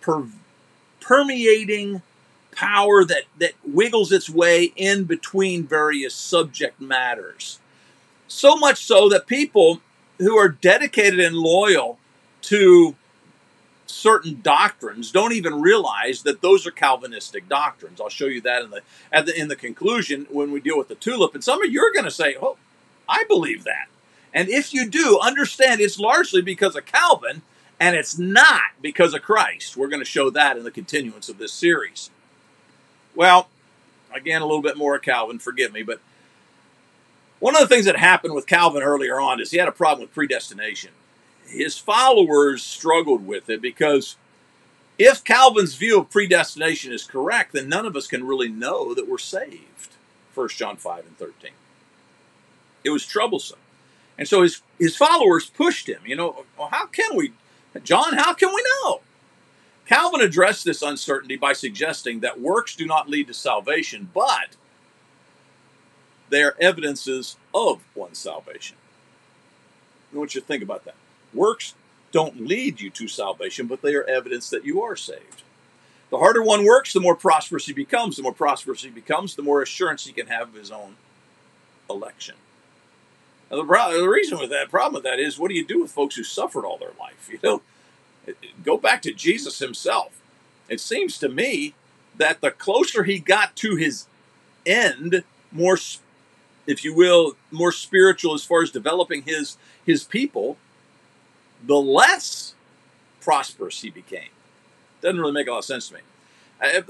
per, 0.00 0.24
permeating 1.00 2.02
power 2.52 3.04
that, 3.04 3.24
that 3.38 3.52
wiggles 3.64 4.12
its 4.12 4.28
way 4.28 4.72
in 4.76 5.04
between 5.04 5.66
various 5.66 6.14
subject 6.14 6.80
matters. 6.80 7.58
So 8.28 8.56
much 8.56 8.84
so 8.84 9.08
that 9.08 9.26
people 9.26 9.80
who 10.18 10.36
are 10.36 10.48
dedicated 10.48 11.20
and 11.20 11.36
loyal 11.36 11.98
to 12.42 12.94
certain 13.86 14.40
doctrines 14.42 15.10
don't 15.10 15.32
even 15.32 15.60
realize 15.60 16.22
that 16.22 16.42
those 16.42 16.66
are 16.66 16.70
Calvinistic 16.70 17.48
doctrines. 17.48 18.00
I'll 18.00 18.08
show 18.08 18.26
you 18.26 18.40
that 18.42 18.62
in 18.62 18.70
the, 18.70 18.82
at 19.12 19.26
the 19.26 19.38
in 19.38 19.48
the 19.48 19.56
conclusion 19.56 20.26
when 20.30 20.52
we 20.52 20.60
deal 20.60 20.78
with 20.78 20.88
the 20.88 20.94
tulip. 20.94 21.34
And 21.34 21.42
some 21.42 21.62
of 21.62 21.70
you 21.70 21.82
are 21.82 21.92
going 21.92 22.04
to 22.04 22.10
say, 22.10 22.36
"Oh, 22.40 22.56
I 23.08 23.24
believe 23.28 23.64
that." 23.64 23.88
And 24.32 24.48
if 24.48 24.72
you 24.72 24.88
do, 24.88 25.18
understand 25.20 25.80
it's 25.80 25.98
largely 25.98 26.40
because 26.40 26.76
of 26.76 26.86
Calvin 26.86 27.42
and 27.80 27.96
it's 27.96 28.18
not 28.18 28.60
because 28.80 29.14
of 29.14 29.22
Christ. 29.22 29.76
We're 29.76 29.88
going 29.88 30.02
to 30.02 30.06
show 30.06 30.30
that 30.30 30.56
in 30.56 30.64
the 30.64 30.70
continuance 30.70 31.28
of 31.28 31.38
this 31.38 31.52
series. 31.52 32.10
Well, 33.14 33.48
again, 34.12 34.42
a 34.42 34.46
little 34.46 34.62
bit 34.62 34.76
more 34.76 34.98
Calvin, 34.98 35.38
forgive 35.38 35.72
me, 35.72 35.82
but 35.82 36.00
one 37.38 37.54
of 37.54 37.62
the 37.62 37.68
things 37.68 37.86
that 37.86 37.96
happened 37.96 38.34
with 38.34 38.46
Calvin 38.46 38.82
earlier 38.82 39.18
on 39.18 39.40
is 39.40 39.50
he 39.50 39.58
had 39.58 39.68
a 39.68 39.72
problem 39.72 40.02
with 40.02 40.14
predestination. 40.14 40.90
His 41.46 41.78
followers 41.78 42.62
struggled 42.62 43.26
with 43.26 43.48
it 43.48 43.62
because 43.62 44.16
if 44.98 45.24
Calvin's 45.24 45.74
view 45.74 46.00
of 46.00 46.10
predestination 46.10 46.92
is 46.92 47.04
correct, 47.04 47.52
then 47.52 47.68
none 47.68 47.86
of 47.86 47.96
us 47.96 48.06
can 48.06 48.26
really 48.26 48.48
know 48.48 48.94
that 48.94 49.08
we're 49.08 49.18
saved. 49.18 49.96
1 50.34 50.48
John 50.50 50.76
5 50.76 51.06
and 51.06 51.18
13. 51.18 51.50
It 52.84 52.90
was 52.90 53.06
troublesome. 53.06 53.58
And 54.18 54.28
so 54.28 54.42
his, 54.42 54.60
his 54.78 54.96
followers 54.96 55.46
pushed 55.48 55.88
him, 55.88 56.00
you 56.04 56.14
know, 56.14 56.44
well, 56.58 56.68
how 56.68 56.86
can 56.86 57.16
we, 57.16 57.32
John, 57.82 58.12
how 58.12 58.34
can 58.34 58.50
we 58.54 58.62
know? 58.84 59.00
Calvin 59.90 60.20
addressed 60.20 60.64
this 60.64 60.82
uncertainty 60.82 61.34
by 61.34 61.52
suggesting 61.52 62.20
that 62.20 62.40
works 62.40 62.76
do 62.76 62.86
not 62.86 63.10
lead 63.10 63.26
to 63.26 63.34
salvation, 63.34 64.08
but 64.14 64.56
they 66.28 66.44
are 66.44 66.54
evidences 66.60 67.36
of 67.52 67.80
one's 67.96 68.18
salvation. 68.18 68.76
I 70.14 70.18
want 70.18 70.36
you 70.36 70.40
to 70.42 70.46
think 70.46 70.62
about 70.62 70.84
that. 70.84 70.94
Works 71.34 71.74
don't 72.12 72.46
lead 72.46 72.80
you 72.80 72.88
to 72.90 73.08
salvation, 73.08 73.66
but 73.66 73.82
they 73.82 73.96
are 73.96 74.04
evidence 74.04 74.48
that 74.50 74.64
you 74.64 74.80
are 74.80 74.94
saved. 74.94 75.42
The 76.10 76.18
harder 76.18 76.42
one 76.42 76.64
works, 76.64 76.92
the 76.92 77.00
more 77.00 77.16
prosperous 77.16 77.66
he 77.66 77.72
becomes. 77.72 78.16
The 78.16 78.22
more 78.22 78.32
prosperous 78.32 78.84
he 78.84 78.90
becomes, 78.90 79.34
the 79.34 79.42
more 79.42 79.60
assurance 79.60 80.06
he 80.06 80.12
can 80.12 80.28
have 80.28 80.50
of 80.50 80.54
his 80.54 80.70
own 80.70 80.94
election. 81.88 82.36
Now, 83.50 83.56
the, 83.56 83.98
the 83.98 84.08
reason 84.08 84.38
with 84.38 84.50
that 84.50 84.70
problem 84.70 84.94
with 84.94 85.10
that 85.10 85.18
is, 85.18 85.36
what 85.36 85.48
do 85.48 85.56
you 85.56 85.66
do 85.66 85.82
with 85.82 85.90
folks 85.90 86.14
who 86.14 86.22
suffered 86.22 86.64
all 86.64 86.78
their 86.78 86.92
life? 87.00 87.28
You 87.32 87.40
know, 87.42 87.62
go 88.64 88.76
back 88.76 89.02
to 89.02 89.12
Jesus 89.12 89.58
himself. 89.58 90.20
It 90.68 90.80
seems 90.80 91.18
to 91.18 91.28
me 91.28 91.74
that 92.16 92.40
the 92.40 92.50
closer 92.50 93.04
he 93.04 93.18
got 93.18 93.56
to 93.56 93.76
his 93.76 94.06
end, 94.66 95.24
more, 95.50 95.78
if 96.66 96.84
you 96.84 96.94
will, 96.94 97.36
more 97.50 97.72
spiritual 97.72 98.34
as 98.34 98.44
far 98.44 98.62
as 98.62 98.70
developing 98.70 99.22
his 99.22 99.56
his 99.84 100.04
people, 100.04 100.56
the 101.66 101.76
less 101.76 102.54
prosperous 103.20 103.82
he 103.82 103.90
became. 103.90 104.30
Doesn't 105.00 105.20
really 105.20 105.32
make 105.32 105.48
a 105.48 105.52
lot 105.52 105.58
of 105.58 105.64
sense 105.64 105.88
to 105.88 105.94
me. 105.94 106.00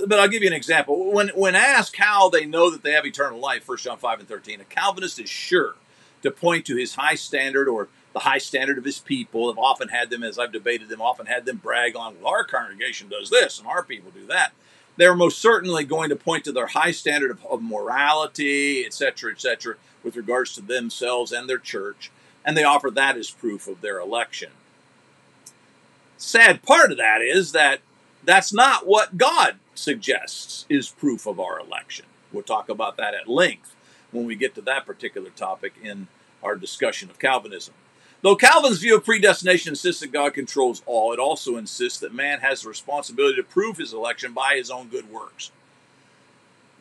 But 0.06 0.18
I'll 0.18 0.28
give 0.28 0.42
you 0.42 0.48
an 0.48 0.54
example. 0.54 1.12
When 1.12 1.28
when 1.28 1.54
asked 1.54 1.96
how 1.96 2.28
they 2.28 2.44
know 2.44 2.70
that 2.70 2.82
they 2.82 2.92
have 2.92 3.06
eternal 3.06 3.38
life, 3.38 3.68
1 3.68 3.78
John 3.78 3.98
5 3.98 4.20
and 4.20 4.28
13, 4.28 4.60
a 4.60 4.64
Calvinist 4.64 5.20
is 5.20 5.30
sure 5.30 5.76
to 6.22 6.30
point 6.30 6.66
to 6.66 6.76
his 6.76 6.96
high 6.96 7.14
standard 7.14 7.68
or 7.68 7.88
the 8.12 8.20
high 8.20 8.38
standard 8.38 8.78
of 8.78 8.84
his 8.84 8.98
people. 8.98 9.50
I've 9.50 9.58
often 9.58 9.88
had 9.88 10.10
them, 10.10 10.22
as 10.22 10.38
I've 10.38 10.52
debated 10.52 10.88
them, 10.88 11.00
often 11.00 11.26
had 11.26 11.44
them 11.44 11.58
brag 11.58 11.96
on, 11.96 12.20
well, 12.20 12.32
our 12.32 12.44
congregation 12.44 13.08
does 13.08 13.30
this 13.30 13.58
and 13.58 13.68
our 13.68 13.82
people 13.82 14.10
do 14.10 14.26
that. 14.26 14.52
They're 14.96 15.14
most 15.14 15.38
certainly 15.38 15.84
going 15.84 16.10
to 16.10 16.16
point 16.16 16.44
to 16.44 16.52
their 16.52 16.66
high 16.66 16.90
standard 16.90 17.30
of, 17.30 17.44
of 17.46 17.62
morality, 17.62 18.84
etc., 18.84 19.32
etc., 19.32 19.76
with 20.02 20.16
regards 20.16 20.54
to 20.54 20.60
themselves 20.60 21.32
and 21.32 21.48
their 21.48 21.58
church, 21.58 22.10
and 22.44 22.56
they 22.56 22.64
offer 22.64 22.90
that 22.90 23.16
as 23.16 23.30
proof 23.30 23.68
of 23.68 23.80
their 23.80 24.00
election. 24.00 24.50
Sad 26.16 26.62
part 26.62 26.90
of 26.90 26.98
that 26.98 27.22
is 27.22 27.52
that 27.52 27.80
that's 28.24 28.52
not 28.52 28.86
what 28.86 29.16
God 29.16 29.56
suggests 29.74 30.66
is 30.68 30.90
proof 30.90 31.26
of 31.26 31.40
our 31.40 31.58
election. 31.58 32.04
We'll 32.32 32.42
talk 32.42 32.68
about 32.68 32.96
that 32.98 33.14
at 33.14 33.28
length 33.28 33.74
when 34.10 34.26
we 34.26 34.36
get 34.36 34.54
to 34.56 34.60
that 34.62 34.84
particular 34.84 35.30
topic 35.30 35.74
in 35.82 36.08
our 36.42 36.56
discussion 36.56 37.10
of 37.10 37.18
Calvinism. 37.18 37.74
Though 38.22 38.36
Calvin's 38.36 38.78
view 38.78 38.96
of 38.96 39.04
predestination 39.04 39.70
insists 39.70 40.02
that 40.02 40.12
God 40.12 40.34
controls 40.34 40.82
all, 40.84 41.12
it 41.12 41.18
also 41.18 41.56
insists 41.56 41.98
that 42.00 42.12
man 42.12 42.40
has 42.40 42.62
the 42.62 42.68
responsibility 42.68 43.36
to 43.36 43.42
prove 43.42 43.78
his 43.78 43.94
election 43.94 44.34
by 44.34 44.56
his 44.56 44.70
own 44.70 44.88
good 44.88 45.10
works. 45.10 45.50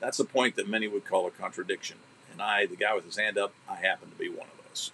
That's 0.02 0.20
a 0.20 0.26
point 0.26 0.58
that 0.58 0.68
many 0.68 0.88
would 0.88 1.06
call 1.06 1.28
a 1.28 1.32
contradiction. 1.32 1.98
And 2.32 2.42
I, 2.42 2.66
the 2.66 2.76
guy 2.76 2.94
with 2.94 3.06
his 3.06 3.18
hand 3.18 3.38
up, 3.38 3.54
I 3.70 3.76
happen 3.76 4.10
to 4.10 4.16
be 4.16 4.30
one 4.30 4.48
of 4.48 4.66
those. 4.68 4.92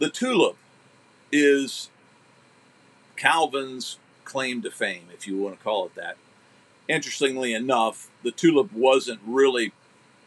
The 0.00 0.10
tulip 0.10 0.56
is 1.30 1.90
Calvin's 3.16 3.98
claim 4.24 4.62
to 4.62 4.70
fame, 4.70 5.08
if 5.12 5.28
you 5.28 5.38
want 5.38 5.58
to 5.58 5.62
call 5.62 5.86
it 5.86 5.94
that. 5.94 6.16
Interestingly 6.88 7.52
enough, 7.52 8.08
the 8.24 8.32
tulip 8.32 8.72
wasn't 8.72 9.20
really 9.24 9.72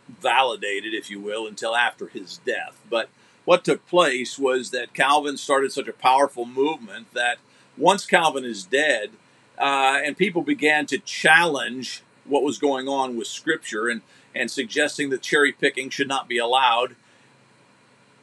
validated, 0.07 0.93
if 0.93 1.09
you 1.09 1.19
will, 1.19 1.47
until 1.47 1.75
after 1.75 2.07
his 2.07 2.39
death. 2.45 2.79
But 2.89 3.09
what 3.45 3.63
took 3.63 3.85
place 3.87 4.39
was 4.39 4.71
that 4.71 4.93
Calvin 4.93 5.37
started 5.37 5.71
such 5.71 5.87
a 5.87 5.93
powerful 5.93 6.45
movement 6.45 7.13
that 7.13 7.37
once 7.77 8.05
Calvin 8.05 8.45
is 8.45 8.63
dead, 8.63 9.11
uh, 9.57 10.01
and 10.03 10.17
people 10.17 10.41
began 10.41 10.85
to 10.87 10.97
challenge 10.97 12.03
what 12.25 12.43
was 12.43 12.57
going 12.57 12.87
on 12.87 13.17
with 13.17 13.27
Scripture 13.27 13.87
and, 13.87 14.01
and 14.33 14.49
suggesting 14.49 15.09
that 15.09 15.21
cherry 15.21 15.51
picking 15.51 15.89
should 15.89 16.07
not 16.07 16.27
be 16.27 16.37
allowed, 16.37 16.95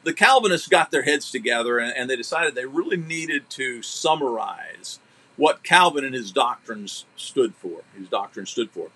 the 0.03 0.13
Calvinists 0.13 0.67
got 0.67 0.91
their 0.91 1.03
heads 1.03 1.29
together 1.29 1.77
and, 1.77 1.95
and 1.95 2.09
they 2.09 2.15
decided 2.15 2.55
they 2.55 2.65
really 2.65 2.97
needed 2.97 3.49
to 3.51 3.81
summarize 3.83 4.99
what 5.37 5.63
Calvin 5.63 6.03
and 6.03 6.13
his 6.13 6.31
doctrines 6.31 7.05
stood 7.15 7.53
for. 7.55 7.81
His 7.97 8.09
doctrine 8.09 8.45
stood 8.45 8.71
for. 8.71 8.89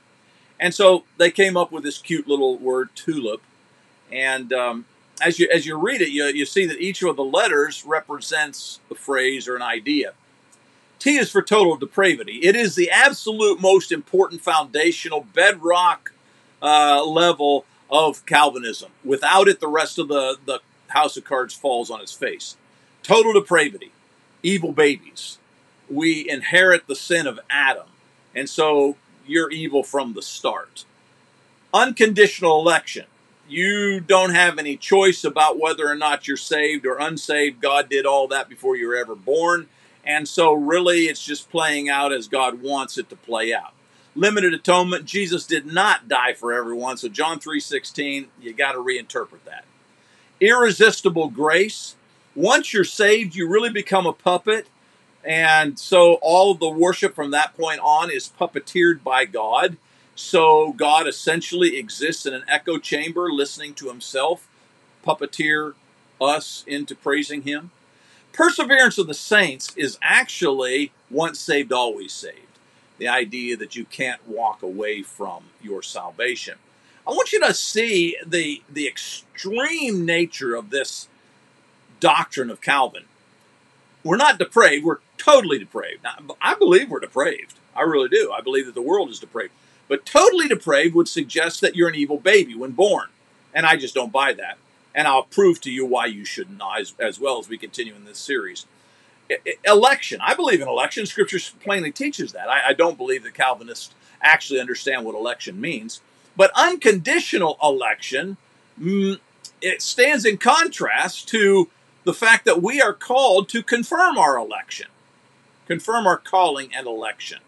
And 0.59 0.73
so 0.73 1.03
they 1.17 1.31
came 1.31 1.57
up 1.57 1.71
with 1.71 1.83
this 1.83 1.97
cute 1.97 2.27
little 2.27 2.57
word 2.57 2.89
tulip. 2.95 3.41
And 4.11 4.53
um, 4.53 4.85
as 5.21 5.39
you 5.39 5.49
as 5.53 5.65
you 5.65 5.77
read 5.77 6.01
it, 6.01 6.09
you, 6.09 6.25
you 6.25 6.45
see 6.45 6.65
that 6.65 6.79
each 6.79 7.01
of 7.01 7.15
the 7.15 7.23
letters 7.23 7.85
represents 7.85 8.79
a 8.89 8.95
phrase 8.95 9.47
or 9.47 9.55
an 9.55 9.61
idea. 9.61 10.13
T 10.99 11.17
is 11.17 11.29
for 11.29 11.41
total 11.41 11.75
depravity. 11.75 12.39
It 12.43 12.55
is 12.55 12.75
the 12.75 12.89
absolute 12.89 13.59
most 13.59 13.91
important 13.91 14.41
foundational 14.41 15.27
bedrock 15.33 16.13
uh, 16.61 17.05
level 17.05 17.65
of 17.89 18.25
Calvinism. 18.25 18.91
Without 19.03 19.47
it, 19.47 19.59
the 19.59 19.67
rest 19.67 19.99
of 19.99 20.07
the, 20.07 20.37
the 20.45 20.61
house 20.87 21.17
of 21.17 21.23
cards 21.23 21.53
falls 21.53 21.91
on 21.91 22.01
its 22.01 22.13
face. 22.13 22.57
Total 23.03 23.33
depravity, 23.33 23.91
evil 24.41 24.71
babies. 24.71 25.37
We 25.89 26.27
inherit 26.27 26.87
the 26.87 26.95
sin 26.95 27.27
of 27.27 27.39
Adam. 27.49 27.87
And 28.33 28.49
so 28.49 28.95
you're 29.27 29.51
evil 29.51 29.83
from 29.83 30.13
the 30.13 30.21
start. 30.21 30.85
Unconditional 31.73 32.59
election. 32.59 33.05
You 33.47 33.99
don't 33.99 34.33
have 34.33 34.57
any 34.57 34.75
choice 34.75 35.23
about 35.23 35.59
whether 35.59 35.87
or 35.87 35.95
not 35.95 36.27
you're 36.27 36.37
saved 36.37 36.85
or 36.85 36.97
unsaved. 36.97 37.61
God 37.61 37.89
did 37.89 38.05
all 38.05 38.27
that 38.29 38.49
before 38.49 38.75
you 38.75 38.87
were 38.87 38.95
ever 38.95 39.15
born. 39.15 39.67
And 40.03 40.27
so, 40.27 40.53
really, 40.53 41.05
it's 41.05 41.23
just 41.23 41.49
playing 41.49 41.89
out 41.89 42.13
as 42.13 42.27
God 42.27 42.61
wants 42.61 42.97
it 42.97 43.09
to 43.09 43.15
play 43.15 43.53
out. 43.53 43.73
Limited 44.15 44.53
atonement. 44.53 45.05
Jesus 45.05 45.45
did 45.45 45.65
not 45.65 46.07
die 46.07 46.33
for 46.33 46.53
everyone. 46.53 46.97
So, 46.97 47.09
John 47.09 47.39
3.16, 47.39 48.27
you 48.41 48.53
got 48.53 48.73
to 48.73 48.79
reinterpret 48.79 49.43
that. 49.45 49.65
Irresistible 50.39 51.29
grace. 51.29 51.95
Once 52.35 52.73
you're 52.73 52.83
saved, 52.83 53.35
you 53.35 53.47
really 53.47 53.69
become 53.69 54.05
a 54.05 54.13
puppet 54.13 54.67
and 55.25 55.79
so 55.79 56.15
all 56.21 56.51
of 56.51 56.59
the 56.59 56.69
worship 56.69 57.15
from 57.15 57.31
that 57.31 57.57
point 57.57 57.79
on 57.81 58.11
is 58.11 58.31
puppeteered 58.39 59.03
by 59.03 59.25
God. 59.25 59.77
So 60.13 60.71
God 60.73 61.07
essentially 61.07 61.77
exists 61.77 62.25
in 62.25 62.33
an 62.33 62.45
echo 62.47 62.77
chamber 62.77 63.31
listening 63.31 63.73
to 63.75 63.87
himself 63.87 64.47
puppeteer 65.05 65.73
us 66.21 66.63
into 66.67 66.95
praising 66.95 67.41
him. 67.41 67.71
Perseverance 68.33 68.97
of 68.97 69.07
the 69.07 69.13
saints 69.13 69.75
is 69.75 69.97
actually 70.01 70.91
once 71.09 71.39
saved, 71.39 71.71
always 71.71 72.13
saved. 72.13 72.39
The 72.97 73.07
idea 73.07 73.57
that 73.57 73.75
you 73.75 73.85
can't 73.85 74.25
walk 74.27 74.61
away 74.61 75.01
from 75.01 75.45
your 75.61 75.81
salvation. 75.81 76.55
I 77.07 77.11
want 77.11 77.33
you 77.33 77.39
to 77.41 77.53
see 77.53 78.17
the, 78.25 78.61
the 78.71 78.87
extreme 78.87 80.05
nature 80.05 80.55
of 80.55 80.69
this 80.69 81.07
doctrine 81.99 82.49
of 82.49 82.61
Calvin 82.61 83.05
we're 84.05 84.17
not 84.17 84.37
depraved. 84.37 84.85
We're 84.85 84.99
totally 85.17 85.57
depraved. 85.57 86.03
Now, 86.03 86.35
I 86.39 86.53
believe 86.53 86.89
we're 86.89 86.99
depraved. 86.99 87.55
I 87.75 87.81
really 87.81 88.07
do. 88.07 88.31
I 88.31 88.39
believe 88.39 88.67
that 88.67 88.75
the 88.75 88.81
world 88.81 89.09
is 89.09 89.19
depraved. 89.19 89.51
But 89.89 90.05
totally 90.05 90.47
depraved 90.47 90.95
would 90.95 91.09
suggest 91.09 91.59
that 91.61 91.75
you're 91.75 91.89
an 91.89 91.95
evil 91.95 92.19
baby 92.19 92.53
when 92.55 92.71
born. 92.71 93.09
And 93.53 93.65
I 93.65 93.75
just 93.75 93.95
don't 93.95 94.11
buy 94.11 94.31
that. 94.33 94.57
And 94.93 95.07
I'll 95.07 95.23
prove 95.23 95.59
to 95.61 95.71
you 95.71 95.85
why 95.85 96.05
you 96.05 96.23
shouldn't 96.23 96.61
as, 96.77 96.93
as 96.99 97.19
well 97.19 97.39
as 97.39 97.49
we 97.49 97.57
continue 97.57 97.95
in 97.95 98.05
this 98.05 98.19
series. 98.19 98.67
election. 99.65 100.21
I 100.21 100.35
believe 100.35 100.61
in 100.61 100.67
election. 100.67 101.07
Scripture 101.07 101.39
plainly 101.59 101.91
teaches 101.91 102.31
that. 102.33 102.47
I, 102.47 102.67
I 102.69 102.73
don't 102.73 102.97
believe 102.97 103.23
that 103.23 103.33
Calvinists 103.33 103.93
actually 104.21 104.59
understand 104.59 105.03
what 105.03 105.15
election 105.15 105.59
means. 105.59 106.01
But 106.37 106.51
unconditional 106.55 107.57
election, 107.61 108.37
mm, 108.79 109.19
it 109.61 109.81
stands 109.81 110.25
in 110.25 110.37
contrast 110.37 111.27
to 111.29 111.69
the 112.05 112.13
fact 112.13 112.45
that 112.45 112.61
we 112.61 112.81
are 112.81 112.93
called 112.93 113.49
to 113.49 113.61
confirm 113.61 114.17
our 114.17 114.37
election, 114.37 114.87
confirm 115.67 116.07
our 116.07 116.17
calling 116.17 116.69
and 116.73 116.87
election. 116.87 117.39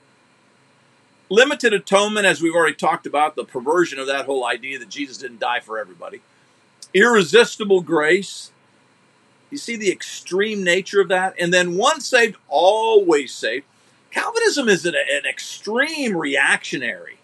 Limited 1.30 1.74
atonement, 1.74 2.26
as 2.26 2.42
we've 2.42 2.56
already 2.56 2.76
talked 2.76 3.06
about, 3.06 3.36
the 3.36 3.44
perversion 3.46 4.00
of 4.00 4.08
that 4.08 4.26
whole 4.26 4.46
idea 4.46 4.80
that 4.80 4.90
Jesus 4.90 5.18
didn't 5.18 5.40
die 5.40 5.60
for 5.60 5.78
everybody. 5.78 6.22
Irresistible 6.94 7.82
grace, 7.82 8.52
you 9.50 9.58
see 9.58 9.76
the 9.76 9.92
extreme 9.92 10.64
nature 10.64 11.02
of 11.02 11.10
that? 11.10 11.36
And 11.40 11.54
then 11.54 11.76
once 11.76 12.08
saved, 12.08 12.38
always 12.48 13.34
saved. 13.34 13.66
Calvinism 14.10 14.68
is 14.68 14.86
an, 14.86 14.96
an 14.96 15.26
extreme 15.26 16.16
reactionary 16.16 17.18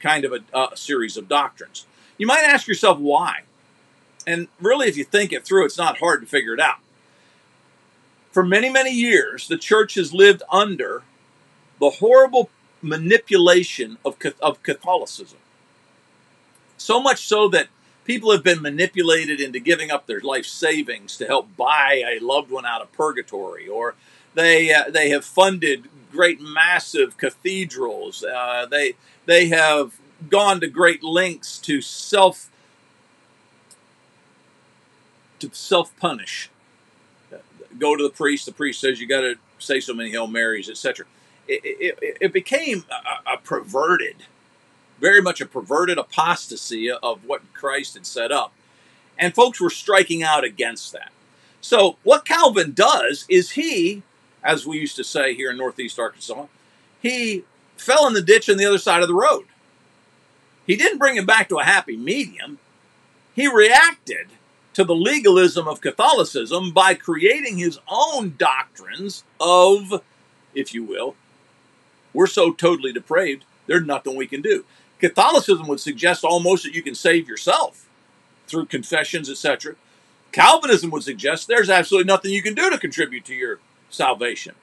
kind 0.00 0.24
of 0.24 0.32
a, 0.32 0.58
a 0.58 0.76
series 0.76 1.16
of 1.16 1.28
doctrines. 1.28 1.86
You 2.18 2.26
might 2.26 2.42
ask 2.42 2.66
yourself 2.66 2.98
why. 2.98 3.42
And 4.30 4.48
really, 4.60 4.88
if 4.88 4.96
you 4.96 5.04
think 5.04 5.32
it 5.32 5.44
through, 5.44 5.64
it's 5.64 5.78
not 5.78 5.98
hard 5.98 6.20
to 6.20 6.26
figure 6.26 6.54
it 6.54 6.60
out. 6.60 6.78
For 8.30 8.44
many, 8.44 8.70
many 8.70 8.92
years, 8.92 9.48
the 9.48 9.58
church 9.58 9.94
has 9.94 10.14
lived 10.14 10.42
under 10.50 11.02
the 11.80 11.90
horrible 11.90 12.50
manipulation 12.80 13.98
of, 14.04 14.16
of 14.40 14.62
Catholicism. 14.62 15.38
So 16.76 17.00
much 17.00 17.26
so 17.26 17.48
that 17.48 17.68
people 18.04 18.30
have 18.32 18.42
been 18.42 18.62
manipulated 18.62 19.40
into 19.40 19.58
giving 19.60 19.90
up 19.90 20.06
their 20.06 20.20
life 20.20 20.46
savings 20.46 21.16
to 21.16 21.26
help 21.26 21.56
buy 21.56 22.02
a 22.06 22.18
loved 22.20 22.50
one 22.50 22.64
out 22.64 22.82
of 22.82 22.92
purgatory, 22.92 23.68
or 23.68 23.94
they 24.34 24.72
uh, 24.72 24.90
they 24.90 25.10
have 25.10 25.24
funded 25.24 25.88
great 26.10 26.40
massive 26.40 27.16
cathedrals. 27.16 28.24
Uh, 28.24 28.66
they 28.70 28.94
they 29.26 29.48
have 29.48 29.98
gone 30.28 30.60
to 30.60 30.66
great 30.66 31.02
lengths 31.02 31.58
to 31.58 31.80
self 31.80 32.49
to 35.40 35.50
self 35.52 35.96
punish. 35.96 36.50
Go 37.78 37.96
to 37.96 38.02
the 38.02 38.10
priest. 38.10 38.46
The 38.46 38.52
priest 38.52 38.80
says 38.80 39.00
you 39.00 39.06
got 39.06 39.20
to 39.20 39.36
say 39.58 39.80
so 39.80 39.94
many 39.94 40.10
Hail 40.10 40.26
Marys, 40.26 40.68
etc. 40.68 41.06
It, 41.48 41.60
it, 41.64 42.16
it, 42.20 42.32
became 42.32 42.84
a, 42.90 43.34
a 43.34 43.36
perverted 43.38 44.24
very 45.00 45.22
much 45.22 45.40
a 45.40 45.46
perverted 45.46 45.98
apostasy 45.98 46.90
of 46.90 47.24
what 47.24 47.52
Christ 47.54 47.94
had 47.94 48.06
set 48.06 48.30
up. 48.30 48.52
And 49.18 49.34
folks 49.34 49.60
were 49.60 49.70
striking 49.70 50.22
out 50.22 50.44
against 50.44 50.92
that. 50.92 51.10
So, 51.60 51.96
what 52.04 52.24
Calvin 52.24 52.72
does 52.72 53.26
is 53.28 53.52
he, 53.52 54.02
as 54.42 54.66
we 54.66 54.78
used 54.78 54.96
to 54.96 55.04
say 55.04 55.34
here 55.34 55.50
in 55.50 55.58
Northeast 55.58 55.98
Arkansas, 55.98 56.46
he 57.02 57.44
fell 57.76 58.06
in 58.06 58.14
the 58.14 58.22
ditch 58.22 58.48
on 58.48 58.56
the 58.56 58.64
other 58.64 58.78
side 58.78 59.02
of 59.02 59.08
the 59.08 59.14
road. 59.14 59.46
He 60.66 60.76
didn't 60.76 60.98
bring 60.98 61.16
him 61.16 61.26
back 61.26 61.48
to 61.48 61.58
a 61.58 61.64
happy 61.64 61.96
medium. 61.96 62.58
He 63.34 63.46
reacted 63.46 64.28
to 64.74 64.84
the 64.84 64.94
legalism 64.94 65.66
of 65.66 65.80
Catholicism 65.80 66.70
by 66.72 66.94
creating 66.94 67.58
his 67.58 67.78
own 67.88 68.34
doctrines 68.38 69.24
of, 69.40 70.02
if 70.54 70.72
you 70.72 70.84
will, 70.84 71.16
we're 72.12 72.26
so 72.26 72.52
totally 72.52 72.92
depraved, 72.92 73.44
there's 73.66 73.84
nothing 73.84 74.16
we 74.16 74.26
can 74.26 74.42
do. 74.42 74.64
Catholicism 74.98 75.66
would 75.66 75.80
suggest 75.80 76.24
almost 76.24 76.64
that 76.64 76.74
you 76.74 76.82
can 76.82 76.94
save 76.94 77.28
yourself 77.28 77.88
through 78.46 78.66
confessions, 78.66 79.30
etc. 79.30 79.74
Calvinism 80.32 80.90
would 80.90 81.02
suggest 81.02 81.48
there's 81.48 81.70
absolutely 81.70 82.06
nothing 82.06 82.32
you 82.32 82.42
can 82.42 82.54
do 82.54 82.70
to 82.70 82.78
contribute 82.78 83.24
to 83.24 83.34
your 83.34 83.58
salvation. 83.88 84.54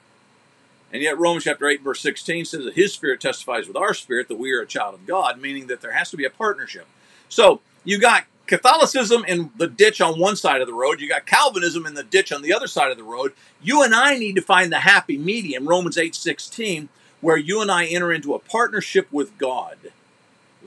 And 0.92 1.02
yet, 1.02 1.18
Romans 1.18 1.44
chapter 1.44 1.68
8, 1.68 1.82
verse 1.82 2.00
16 2.00 2.46
says 2.46 2.64
that 2.64 2.74
his 2.74 2.94
spirit 2.94 3.20
testifies 3.20 3.66
with 3.66 3.76
our 3.76 3.92
spirit 3.92 4.28
that 4.28 4.38
we 4.38 4.52
are 4.52 4.62
a 4.62 4.66
child 4.66 4.94
of 4.94 5.06
God, 5.06 5.38
meaning 5.38 5.66
that 5.66 5.82
there 5.82 5.92
has 5.92 6.10
to 6.10 6.16
be 6.16 6.24
a 6.24 6.30
partnership. 6.30 6.86
So, 7.28 7.60
you 7.84 7.98
got 7.98 8.24
Catholicism 8.48 9.24
in 9.26 9.50
the 9.56 9.68
ditch 9.68 10.00
on 10.00 10.18
one 10.18 10.34
side 10.34 10.60
of 10.60 10.66
the 10.66 10.74
road, 10.74 11.00
you 11.00 11.08
got 11.08 11.26
Calvinism 11.26 11.86
in 11.86 11.94
the 11.94 12.02
ditch 12.02 12.32
on 12.32 12.42
the 12.42 12.52
other 12.52 12.66
side 12.66 12.90
of 12.90 12.96
the 12.96 13.04
road. 13.04 13.32
You 13.62 13.82
and 13.82 13.94
I 13.94 14.18
need 14.18 14.34
to 14.34 14.42
find 14.42 14.72
the 14.72 14.80
happy 14.80 15.16
medium, 15.16 15.68
Romans 15.68 15.96
8 15.96 16.14
16, 16.14 16.88
where 17.20 17.36
you 17.36 17.60
and 17.60 17.70
I 17.70 17.86
enter 17.86 18.12
into 18.12 18.34
a 18.34 18.38
partnership 18.38 19.06
with 19.12 19.38
God 19.38 19.76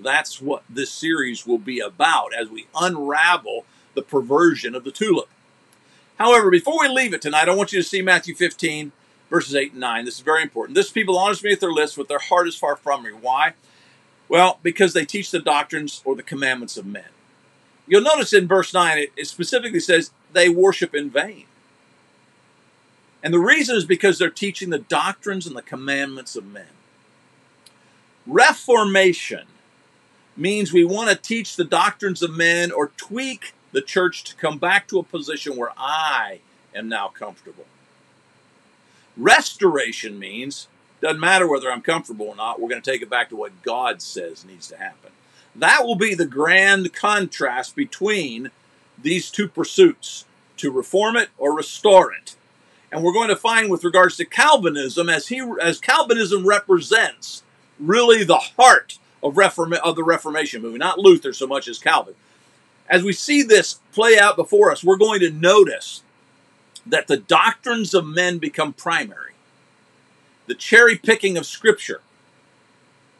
that's 0.04 0.42
what 0.42 0.64
this 0.70 0.92
series 0.92 1.46
will 1.46 1.58
be 1.58 1.80
about 1.80 2.34
as 2.34 2.50
we 2.50 2.68
unravel 2.76 3.66
the 3.94 4.02
perversion 4.02 4.76
of 4.76 4.84
the 4.84 4.92
tulip. 4.92 5.30
However, 6.18 6.50
before 6.50 6.80
we 6.80 6.88
leave 6.88 7.14
it 7.14 7.22
tonight, 7.22 7.50
I 7.50 7.56
want 7.56 7.74
you 7.74 7.82
to 7.82 7.88
see 7.88 8.02
Matthew 8.02 8.36
15, 8.36 8.92
verses 9.30 9.56
8 9.56 9.72
and 9.72 9.82
9. 9.82 10.06
This 10.06 10.16
is 10.16 10.22
very 10.22 10.44
important. 10.44 10.76
This 10.76 10.92
people 10.92 11.18
honors 11.18 11.44
me 11.44 11.52
with 11.52 11.60
their 11.60 11.72
lips, 11.72 11.96
but 11.96 12.08
their 12.08 12.20
heart 12.20 12.48
is 12.48 12.56
far 12.56 12.76
from 12.76 13.04
me. 13.04 13.10
Why? 13.10 13.54
Well, 14.30 14.60
because 14.64 14.94
they 14.94 15.06
teach 15.06 15.32
the 15.32 15.40
doctrines 15.40 16.02
or 16.06 16.16
the 16.16 16.24
commandments 16.24 16.78
of 16.78 16.86
men. 16.86 17.04
You'll 17.92 18.04
notice 18.04 18.32
in 18.32 18.48
verse 18.48 18.74
9, 18.74 19.08
it 19.18 19.28
specifically 19.28 19.82
says 19.82 20.12
they 20.32 20.48
worship 20.48 20.96
in 20.96 21.10
vain. 21.10 21.44
And 23.22 23.34
the 23.34 23.40
reason 23.40 23.76
is 23.76 23.84
because 23.84 24.18
they're 24.18 24.30
teaching 24.30 24.70
the 24.70 24.80
doctrines 24.80 25.46
and 25.46 25.58
the 25.58 25.62
commandments 25.62 26.38
of 26.38 26.46
men. 26.46 26.70
Reformation 28.26 29.46
means 30.38 30.72
we 30.72 30.86
want 30.86 31.10
to 31.10 31.18
teach 31.18 31.58
the 31.58 31.66
doctrines 31.66 32.24
of 32.24 32.32
men 32.32 32.72
or 32.72 32.88
tweak 32.96 33.54
the 33.74 33.82
church 33.82 34.24
to 34.24 34.36
come 34.38 34.58
back 34.58 34.88
to 34.88 34.98
a 34.98 35.04
position 35.04 35.58
where 35.58 35.74
I 35.78 36.40
am 36.74 36.88
now 36.88 37.10
comfortable. 37.10 37.66
Restoration 39.18 40.18
means 40.18 40.70
doesn't 41.02 41.20
matter 41.20 41.46
whether 41.46 41.70
I'm 41.70 41.82
comfortable 41.82 42.28
or 42.28 42.38
not, 42.38 42.62
we're 42.62 42.70
going 42.70 42.82
to 42.82 42.90
take 42.90 43.02
it 43.02 43.10
back 43.10 43.28
to 43.30 43.36
what 43.36 43.64
God 43.64 44.02
says 44.02 44.46
needs 44.46 44.70
to 44.70 44.78
happen. 44.78 45.12
That 45.56 45.86
will 45.86 45.96
be 45.96 46.16
the 46.16 46.26
grand 46.26 46.94
contrast 46.94 47.76
between 47.76 48.52
these 49.02 49.30
two 49.30 49.48
pursuits 49.48 50.26
to 50.58 50.72
reform 50.72 51.16
it 51.16 51.30
or 51.38 51.56
restore 51.56 52.14
it. 52.14 52.36
And 52.92 53.04
we're 53.04 53.14
going 53.14 53.30
to 53.30 53.36
find 53.36 53.70
with 53.70 53.84
regards 53.84 54.18
to 54.18 54.26
Calvinism 54.26 55.10
as 55.10 55.28
he 55.28 55.42
as 55.62 55.80
Calvinism 55.80 56.46
represents 56.46 57.44
really 57.80 58.24
the 58.24 58.38
heart 58.38 59.00
of, 59.24 59.38
Reform- 59.38 59.74
of 59.84 59.96
the 59.96 60.04
Reformation 60.04 60.62
movement, 60.62 60.82
not 60.82 61.00
Luther 61.00 61.34
so 61.34 61.48
much 61.48 61.68
as 61.68 61.80
Calvin. 61.80 62.16
As 62.90 63.04
we 63.04 63.14
see 63.14 63.42
this 63.42 63.80
play 63.94 64.20
out 64.20 64.36
before 64.36 64.72
us, 64.72 64.84
we're 64.84 64.98
going 64.98 65.22
to 65.22 65.32
notice 65.32 66.04
that 66.86 67.08
the 67.08 67.18
doctrines 67.18 67.94
of 67.94 68.06
men 68.06 68.38
become 68.38 68.74
primary. 68.74 69.34
The 70.48 70.56
cherry 70.56 70.98
picking 70.98 71.38
of 71.38 71.46
Scripture 71.46 72.02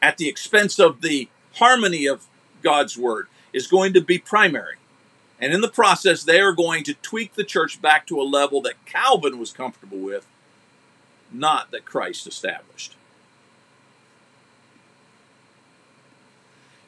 at 0.02 0.18
the 0.18 0.28
expense 0.28 0.78
of 0.78 1.00
the 1.00 1.28
harmony 1.54 2.06
of 2.06 2.26
God's 2.62 2.96
Word 2.96 3.26
is 3.52 3.66
going 3.66 3.92
to 3.94 4.00
be 4.00 4.18
primary. 4.18 4.76
And 5.40 5.52
in 5.52 5.60
the 5.60 5.68
process, 5.68 6.22
they 6.22 6.40
are 6.40 6.52
going 6.52 6.84
to 6.84 6.94
tweak 6.94 7.34
the 7.34 7.44
church 7.44 7.82
back 7.82 8.06
to 8.06 8.20
a 8.20 8.22
level 8.22 8.60
that 8.62 8.84
Calvin 8.86 9.38
was 9.38 9.52
comfortable 9.52 9.98
with, 9.98 10.26
not 11.32 11.70
that 11.72 11.84
Christ 11.84 12.26
established. 12.26 12.94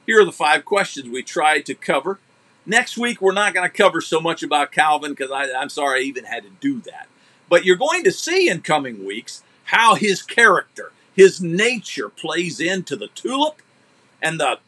Here 0.07 0.21
are 0.21 0.25
the 0.25 0.33
five 0.33 0.65
questions 0.65 1.09
we 1.09 1.23
tried 1.23 1.67
to 1.67 1.75
cover. 1.75 2.19
Next 2.67 2.97
week, 2.97 3.21
we're 3.21 3.33
not 3.33 3.55
going 3.55 3.69
to 3.69 3.77
cover 3.77 4.01
so 4.01 4.21
much 4.21 4.43
about 4.43 4.73
Calvin 4.73 5.13
because 5.13 5.31
I'm 5.33 5.69
sorry 5.69 6.01
I 6.01 6.03
even 6.05 6.25
had 6.25 6.45
to 6.45 6.51
do 6.61 6.81
that. 6.83 7.09
But 7.49 7.65
you're 7.65 7.77
going 7.77 8.05
to 8.05 8.13
see 8.13 8.49
in 8.49 8.61
coming 8.61 9.05
weeks 9.05 9.43
how 9.65 9.95
his 9.95 10.23
character, 10.23 10.93
his 11.15 11.41
nature 11.41 12.09
plays 12.09 12.61
into 12.61 12.97
the 12.97 13.09
tulip 13.09 13.61
and 14.25 14.41
the, 14.41 14.59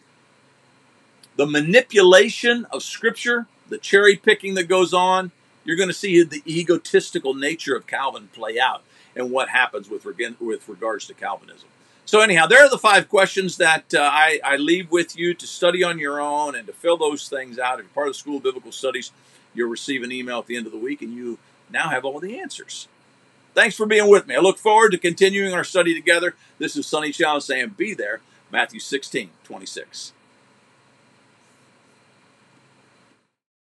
the 1.37 1.47
manipulation 1.47 2.67
of 2.71 2.83
Scripture, 2.83 3.47
the 3.69 3.79
cherry 3.79 4.15
picking 4.15 4.55
that 4.55 4.65
goes 4.65 4.93
on. 4.95 5.33
You're 5.65 5.79
going 5.79 5.89
to 5.89 5.95
see 5.95 6.23
the 6.23 6.43
egotistical 6.47 7.35
nature 7.35 7.75
of 7.75 7.89
Calvin 7.89 8.29
play 8.33 8.61
out 8.61 8.85
and 9.17 9.33
what 9.33 9.49
happens 9.49 9.91
with, 9.91 10.05
with 10.05 10.69
regards 10.69 11.07
to 11.07 11.15
Calvinism. 11.15 11.69
So, 12.05 12.21
anyhow, 12.21 12.47
there 12.47 12.65
are 12.65 12.71
the 12.71 12.79
five 12.79 13.09
questions 13.09 13.57
that 13.57 13.93
uh, 13.93 14.01
I, 14.01 14.39
I, 14.45 14.57
leave 14.59 14.93
with 14.93 15.19
you 15.19 15.35
to 15.35 15.45
study 15.45 15.83
on 15.83 15.99
your 15.99 16.21
own 16.21 16.55
and 16.55 16.65
to 16.69 16.73
fill 16.73 16.97
those 16.97 17.29
things 17.29 17.59
out. 17.59 17.81
If 17.81 17.87
you're 17.87 17.95
part 17.95 18.07
of 18.07 18.13
the 18.15 18.19
School 18.19 18.37
of 18.37 18.45
Biblical 18.45 18.71
Studies, 18.71 19.11
you'll 19.55 19.71
receive 19.71 20.05
an 20.05 20.13
email 20.13 20.39
at 20.39 20.47
the 20.47 20.57
end 20.57 20.67
of 20.67 20.73
the 20.73 20.79
week 20.79 21.03
and 21.03 21.13
you 21.13 21.39
now 21.69 21.89
have 21.89 22.05
all 22.05 22.21
the 22.21 22.39
answers. 22.39 22.87
Thanks 23.55 23.75
for 23.75 23.87
being 23.87 24.09
with 24.09 24.29
me. 24.29 24.37
I 24.37 24.39
look 24.39 24.59
forward 24.59 24.93
to 24.93 24.99
continuing 24.99 25.53
our 25.53 25.65
study 25.65 25.95
together. 25.95 26.37
This 26.59 26.77
is 26.77 26.87
Sonny 26.87 27.11
Chow 27.11 27.41
saying, 27.41 27.71
Be 27.71 27.95
there, 27.95 28.21
Matthew 28.51 28.81
16, 28.81 29.31
26. 29.45 30.13